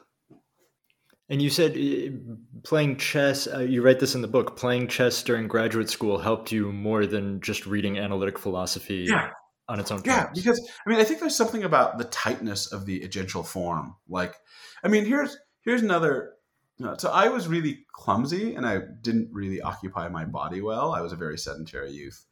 [1.30, 2.16] And you said uh,
[2.64, 6.52] playing chess, uh, you write this in the book, playing chess during graduate school helped
[6.52, 9.32] you more than just reading analytic philosophy yeah.
[9.68, 10.40] on its own Yeah, terms.
[10.40, 13.96] because I mean, I think there's something about the tightness of the agential form.
[14.08, 14.36] Like,
[14.84, 16.34] I mean, here's here's another.
[16.78, 20.94] You know, so I was really clumsy and I didn't really occupy my body well.
[20.94, 22.26] I was a very sedentary youth,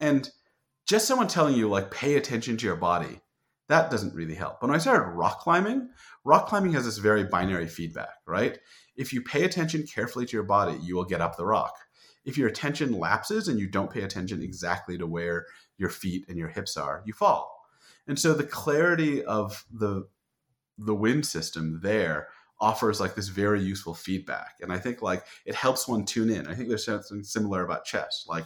[0.00, 0.30] and
[0.86, 3.20] just someone telling you like pay attention to your body
[3.68, 4.60] that doesn't really help.
[4.60, 5.90] But When I started rock climbing,
[6.24, 8.58] rock climbing has this very binary feedback, right?
[8.96, 11.74] If you pay attention carefully to your body, you will get up the rock.
[12.24, 15.46] If your attention lapses and you don't pay attention exactly to where
[15.76, 17.66] your feet and your hips are, you fall.
[18.06, 20.08] And so the clarity of the
[20.78, 22.28] the wind system there
[22.60, 26.46] offers like this very useful feedback and i think like it helps one tune in
[26.46, 28.44] i think there's something similar about chess like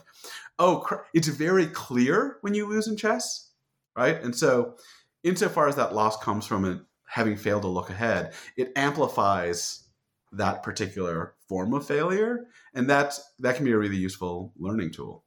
[0.58, 3.50] oh it's very clear when you lose in chess
[3.96, 4.74] right and so
[5.24, 9.86] insofar as that loss comes from it having failed to look ahead, it amplifies
[10.32, 15.24] that particular form of failure, and that's that can be a really useful learning tool.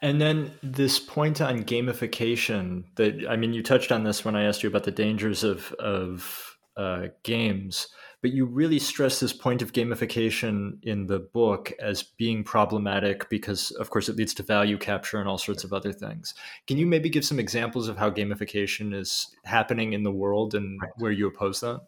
[0.00, 4.44] And then this point on gamification that I mean, you touched on this when I
[4.44, 6.47] asked you about the dangers of of
[6.78, 7.88] uh, games,
[8.22, 13.70] but you really stress this point of gamification in the book as being problematic because,
[13.72, 16.34] of course, it leads to value capture and all sorts of other things.
[16.66, 20.80] Can you maybe give some examples of how gamification is happening in the world and
[20.80, 20.90] right.
[20.96, 21.80] where you oppose that?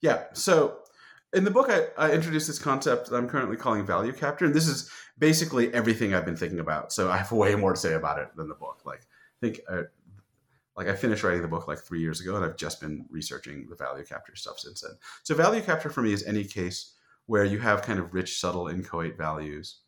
[0.00, 0.24] Yeah.
[0.32, 0.78] So
[1.32, 4.54] in the book, I, I introduced this concept that I'm currently calling value capture, and
[4.54, 6.92] this is basically everything I've been thinking about.
[6.92, 8.82] So I have way more to say about it than the book.
[8.84, 9.82] Like, I think uh,
[10.76, 13.66] like I finished writing the book like three years ago, and I've just been researching
[13.68, 14.92] the value capture stuff since then.
[15.22, 16.94] So value capture for me is any case
[17.26, 19.80] where you have kind of rich, subtle, inchoate values,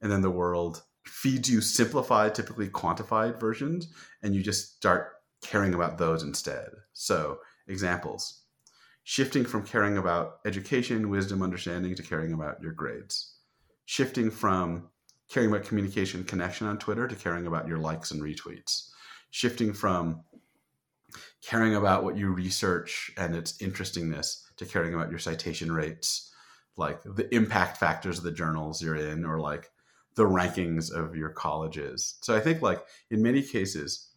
[0.00, 5.12] and then the world feeds you simplified, typically quantified versions, and you just start
[5.42, 6.70] caring about those instead.
[6.92, 7.38] So
[7.68, 8.40] examples.
[9.04, 13.36] Shifting from caring about education, wisdom, understanding to caring about your grades.
[13.84, 14.88] Shifting from
[15.28, 18.91] caring about communication, connection on Twitter to caring about your likes and retweets
[19.32, 20.22] shifting from
[21.42, 26.32] caring about what you research and its interestingness to caring about your citation rates,
[26.76, 29.70] like the impact factors of the journals you're in, or like
[30.14, 32.18] the rankings of your colleges.
[32.20, 34.10] So I think like in many cases,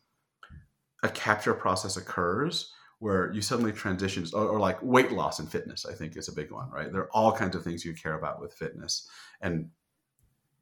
[1.01, 5.85] a capture process occurs where you suddenly transition, or, or, like weight loss and fitness,
[5.85, 6.91] I think is a big one, right?
[6.91, 9.07] There are all kinds of things you care about with fitness
[9.41, 9.69] and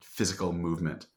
[0.01, 1.07] physical movement.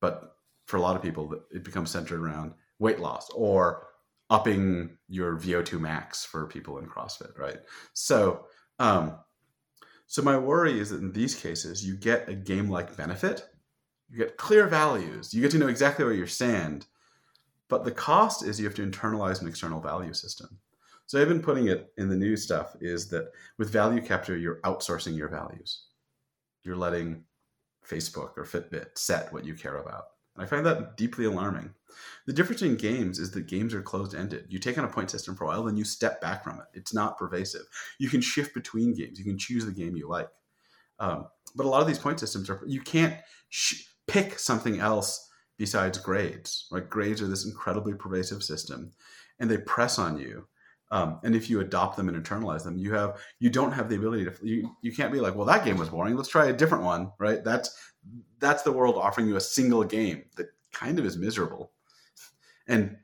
[0.00, 0.33] But
[0.66, 3.88] for a lot of people, it becomes centered around weight loss or
[4.30, 7.58] upping your VO2 max for people in CrossFit, right?
[7.92, 8.46] So,
[8.78, 9.18] um,
[10.06, 13.44] so my worry is that in these cases, you get a game-like benefit,
[14.08, 16.86] you get clear values, you get to know exactly where you stand,
[17.68, 20.58] but the cost is you have to internalize an external value system.
[21.06, 24.60] So I've been putting it in the new stuff is that with value capture, you're
[24.62, 25.86] outsourcing your values.
[26.62, 27.24] You're letting
[27.86, 30.04] Facebook or Fitbit set what you care about.
[30.36, 31.74] I find that deeply alarming.
[32.26, 34.46] The difference in games is that games are closed ended.
[34.48, 36.66] You take on a point system for a while, then you step back from it.
[36.72, 37.66] It's not pervasive.
[37.98, 39.18] You can shift between games.
[39.18, 40.28] You can choose the game you like.
[40.98, 43.16] Um, but a lot of these point systems are you can't
[43.48, 46.66] sh- pick something else besides grades.
[46.70, 48.92] Like grades are this incredibly pervasive system,
[49.38, 50.46] and they press on you.
[50.90, 53.96] Um, and if you adopt them and internalize them, you have you don't have the
[53.96, 56.16] ability to you you can't be like, well, that game was boring.
[56.16, 57.42] Let's try a different one, right?
[57.42, 57.76] That's
[58.38, 61.72] that's the world offering you a single game that kind of is miserable
[62.68, 62.96] and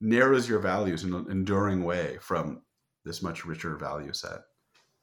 [0.00, 2.62] narrows your values in an enduring way from
[3.04, 4.40] this much richer value set.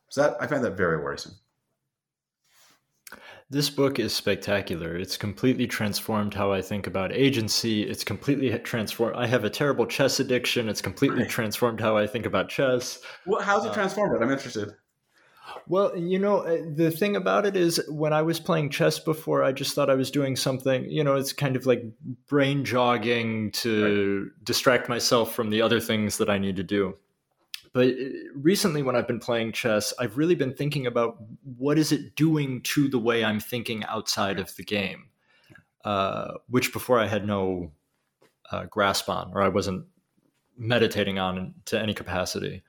[0.10, 1.34] So that I find that very worrisome.
[3.52, 4.96] This book is spectacular.
[4.96, 7.82] It's completely transformed how I think about agency.
[7.82, 9.16] It's completely transformed.
[9.16, 10.70] I have a terrible chess addiction.
[10.70, 13.00] It's completely transformed how I think about chess.
[13.26, 14.24] Well, how's it uh, transformed it?
[14.24, 14.76] I'm interested.
[15.68, 19.44] Well, you know, uh, the thing about it is when I was playing chess before,
[19.44, 21.84] I just thought I was doing something, you know, it's kind of like
[22.28, 24.46] brain jogging to right.
[24.46, 26.96] distract myself from the other things that I need to do.
[27.74, 31.92] But uh, recently, when I've been playing chess, I've really been thinking about what is
[31.92, 35.10] it doing to the way I'm thinking outside of the game,
[35.86, 37.72] uh, which before I had no
[38.52, 39.86] uh, grasp on, or I wasn't
[40.58, 42.64] meditating on to any capacity.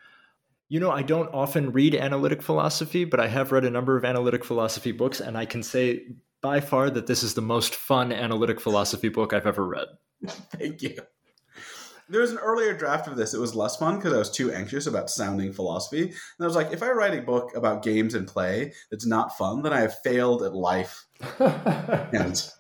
[0.69, 4.05] You know, I don't often read analytic philosophy, but I have read a number of
[4.05, 6.07] analytic philosophy books, and I can say
[6.41, 9.89] by far that this is the most fun analytic philosophy book I've ever read.
[10.27, 10.97] Thank you.
[12.11, 13.35] There was an earlier draft of this.
[13.35, 16.03] It was less fun because I was too anxious about sounding philosophy.
[16.03, 19.37] And I was like, if I write a book about games and play that's not
[19.39, 21.07] fun, then I have failed at life.
[21.39, 22.51] and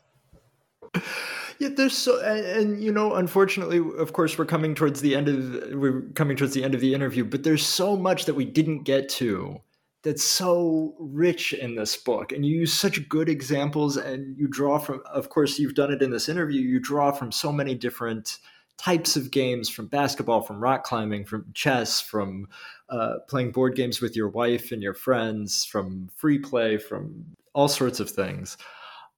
[1.61, 5.29] yeah, there's so, and, and, you know, unfortunately, of course, we're coming towards the end
[5.29, 8.47] of we're coming towards the end of the interview, but there's so much that we
[8.47, 9.61] didn't get to
[10.03, 14.79] that's so rich in this book, and you use such good examples, and you draw
[14.79, 15.03] from.
[15.13, 16.63] Of course, you've done it in this interview.
[16.63, 18.39] You draw from so many different
[18.81, 22.49] types of games from basketball, from rock climbing, from chess, from
[22.89, 27.69] uh, playing board games with your wife and your friends, from free play, from all
[27.69, 28.57] sorts of things.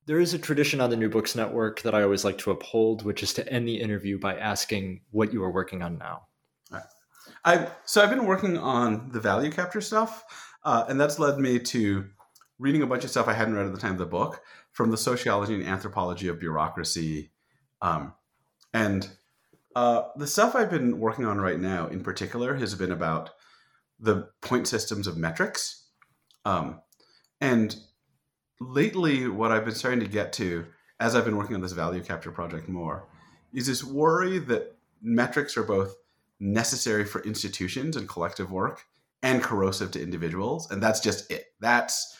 [0.07, 3.05] There is a tradition on the New Books Network that I always like to uphold,
[3.05, 6.23] which is to end the interview by asking what you are working on now.
[7.45, 10.25] I so I've been working on the value capture stuff,
[10.65, 12.07] uh, and that's led me to
[12.59, 14.43] reading a bunch of stuff I hadn't read at the time of the book
[14.73, 17.31] from the sociology and anthropology of bureaucracy,
[17.81, 18.15] um,
[18.75, 19.09] and
[19.75, 23.31] uh, the stuff I've been working on right now, in particular, has been about
[23.99, 25.87] the point systems of metrics,
[26.45, 26.81] um,
[27.41, 27.77] and
[28.61, 30.66] lately, what I've been starting to get to
[31.01, 33.09] as I've been working on this value capture project more
[33.53, 35.97] is this worry that metrics are both
[36.39, 38.85] necessary for institutions and collective work
[39.23, 40.70] and corrosive to individuals.
[40.70, 41.47] And that's just it.
[41.61, 42.16] That's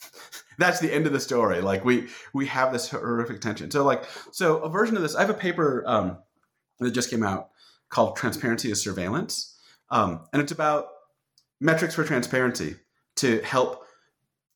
[0.58, 1.60] that's the end of the story.
[1.60, 3.70] Like we we have this horrific tension.
[3.70, 6.18] So like so a version of this i have a paper um,
[6.80, 7.50] that just came out
[7.88, 9.58] called transparency as surveillance
[9.90, 10.88] um, and it's about
[11.60, 12.76] metrics for transparency
[13.16, 13.84] to help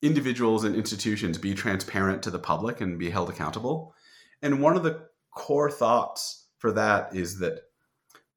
[0.03, 3.95] individuals and institutions be transparent to the public and be held accountable.
[4.43, 7.62] And one of the core thoughts for that is that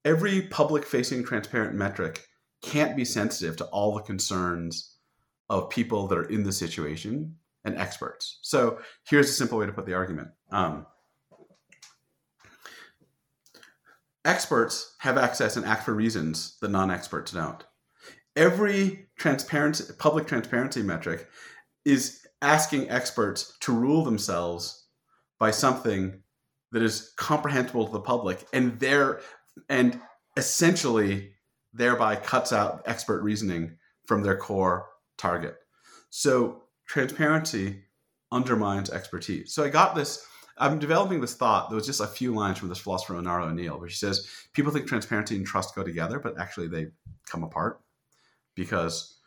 [0.04, 2.28] every public facing transparent metric
[2.62, 4.96] can't be sensitive to all the concerns
[5.50, 8.40] of people that are in the situation and experts.
[8.42, 10.30] So here's a simple way to put the argument.
[10.52, 10.86] Um,
[14.26, 17.64] experts have access and act for reasons that non-experts don't.
[18.36, 21.30] Every transparency, public transparency metric
[21.86, 24.88] is asking experts to rule themselves
[25.40, 26.22] by something
[26.72, 29.22] that is comprehensible to the public and there
[29.70, 30.00] and
[30.36, 31.32] essentially
[31.74, 35.56] thereby cuts out expert reasoning from their core target.
[36.10, 37.84] So transparency
[38.32, 39.54] undermines expertise.
[39.54, 40.26] So I got this
[40.58, 41.70] I'm developing this thought.
[41.70, 44.72] There was just a few lines from this philosopher Onora O'Neill, where she says people
[44.72, 46.88] think transparency and trust go together, but actually they
[47.30, 47.82] come apart
[48.56, 49.20] because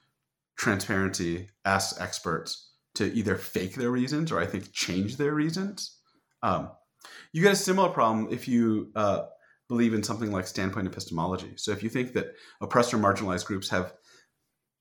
[0.57, 5.99] transparency asks experts to either fake their reasons or I think change their reasons.
[6.43, 6.71] Um,
[7.33, 9.27] you get a similar problem if you uh,
[9.69, 11.53] believe in something like standpoint epistemology.
[11.57, 13.93] So if you think that oppressed or marginalized groups have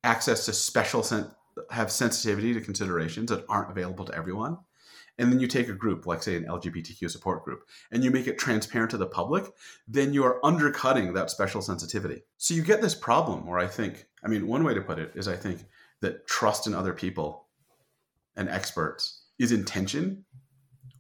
[0.04, 1.30] access to special sen-
[1.72, 4.58] have sensitivity to considerations that aren't available to everyone,
[5.18, 8.28] and then you take a group like say an lgbtq support group and you make
[8.28, 9.46] it transparent to the public
[9.88, 12.22] then you are undercutting that special sensitivity.
[12.38, 15.12] So you get this problem where i think i mean one way to put it
[15.16, 15.66] is i think
[16.02, 17.48] that trust in other people
[18.36, 20.24] and experts is in tension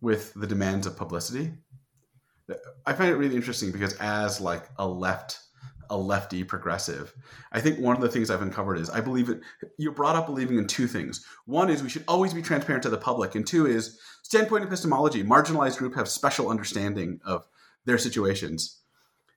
[0.02, 1.52] with the demands of publicity.
[2.86, 5.40] I find it really interesting because as like a left
[5.90, 7.14] a lefty progressive.
[7.52, 9.42] I think one of the things I've uncovered is I believe it.
[9.78, 11.26] You brought up believing in two things.
[11.46, 15.24] One is we should always be transparent to the public, and two is standpoint epistemology.
[15.24, 17.48] Marginalized group have special understanding of
[17.86, 18.82] their situations,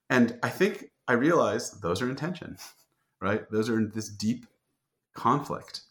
[0.08, 2.56] and I think I realize those are in tension,
[3.20, 3.50] right?
[3.50, 4.46] Those are in this deep
[5.14, 5.82] conflict,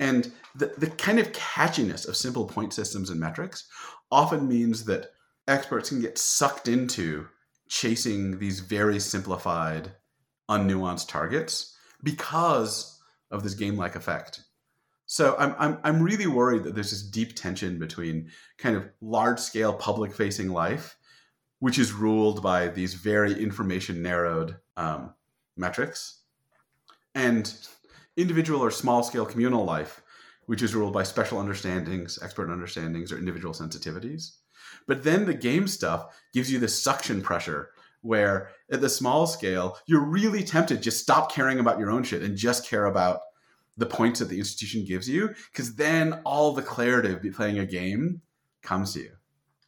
[0.00, 3.68] and the the kind of catchiness of simple point systems and metrics
[4.10, 5.10] often means that
[5.46, 7.28] experts can get sucked into
[7.74, 9.90] chasing these very simplified,
[10.48, 13.00] unnuanced targets because
[13.32, 14.44] of this game-like effect.
[15.06, 19.72] So I'm, I'm, I'm really worried that there's this deep tension between kind of large-scale
[19.72, 20.96] public-facing life,
[21.58, 25.12] which is ruled by these very information-narrowed um,
[25.56, 26.20] metrics,
[27.12, 27.52] and
[28.16, 30.00] individual or small-scale communal life,
[30.46, 34.36] which is ruled by special understandings, expert understandings, or individual sensitivities.
[34.86, 37.70] But then the game stuff gives you this suction pressure
[38.04, 42.22] where at the small scale, you're really tempted just stop caring about your own shit
[42.22, 43.20] and just care about
[43.76, 47.66] the points that the institution gives you, because then all the clarity of playing a
[47.66, 48.20] game
[48.62, 49.10] comes to you.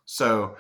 [0.04, 0.56] So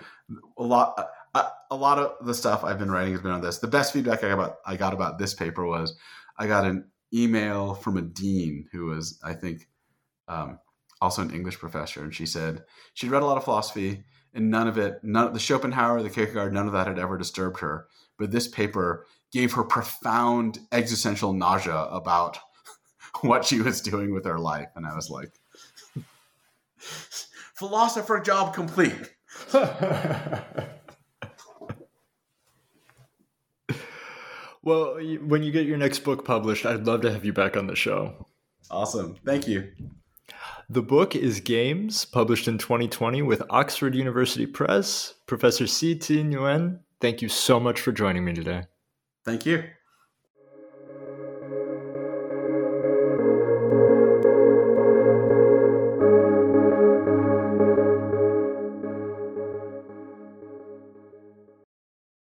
[0.58, 0.98] a lot,
[1.34, 3.58] a, a, lot of the stuff I've been writing has been on this.
[3.58, 5.96] The best feedback I got about I got about this paper was
[6.38, 9.68] I got an email from a dean who was I think
[10.28, 10.58] um,
[11.00, 14.02] also an English professor, and she said she'd read a lot of philosophy
[14.36, 17.16] and none of it, none of the Schopenhauer, the Kierkegaard, none of that had ever
[17.18, 17.86] disturbed her.
[18.18, 22.38] But this paper gave her profound existential nausea about
[23.22, 24.68] what she was doing with her life.
[24.76, 25.32] And I was like,
[26.78, 28.94] philosopher job complete.
[34.62, 37.66] well, when you get your next book published, I'd love to have you back on
[37.66, 38.26] the show.
[38.70, 39.16] Awesome.
[39.24, 39.72] Thank you.
[40.68, 45.14] The book is Games, published in 2020 with Oxford University Press.
[45.26, 45.94] Professor C.
[45.94, 48.64] Thi Nguyen, thank you so much for joining me today.
[49.24, 49.62] Thank you.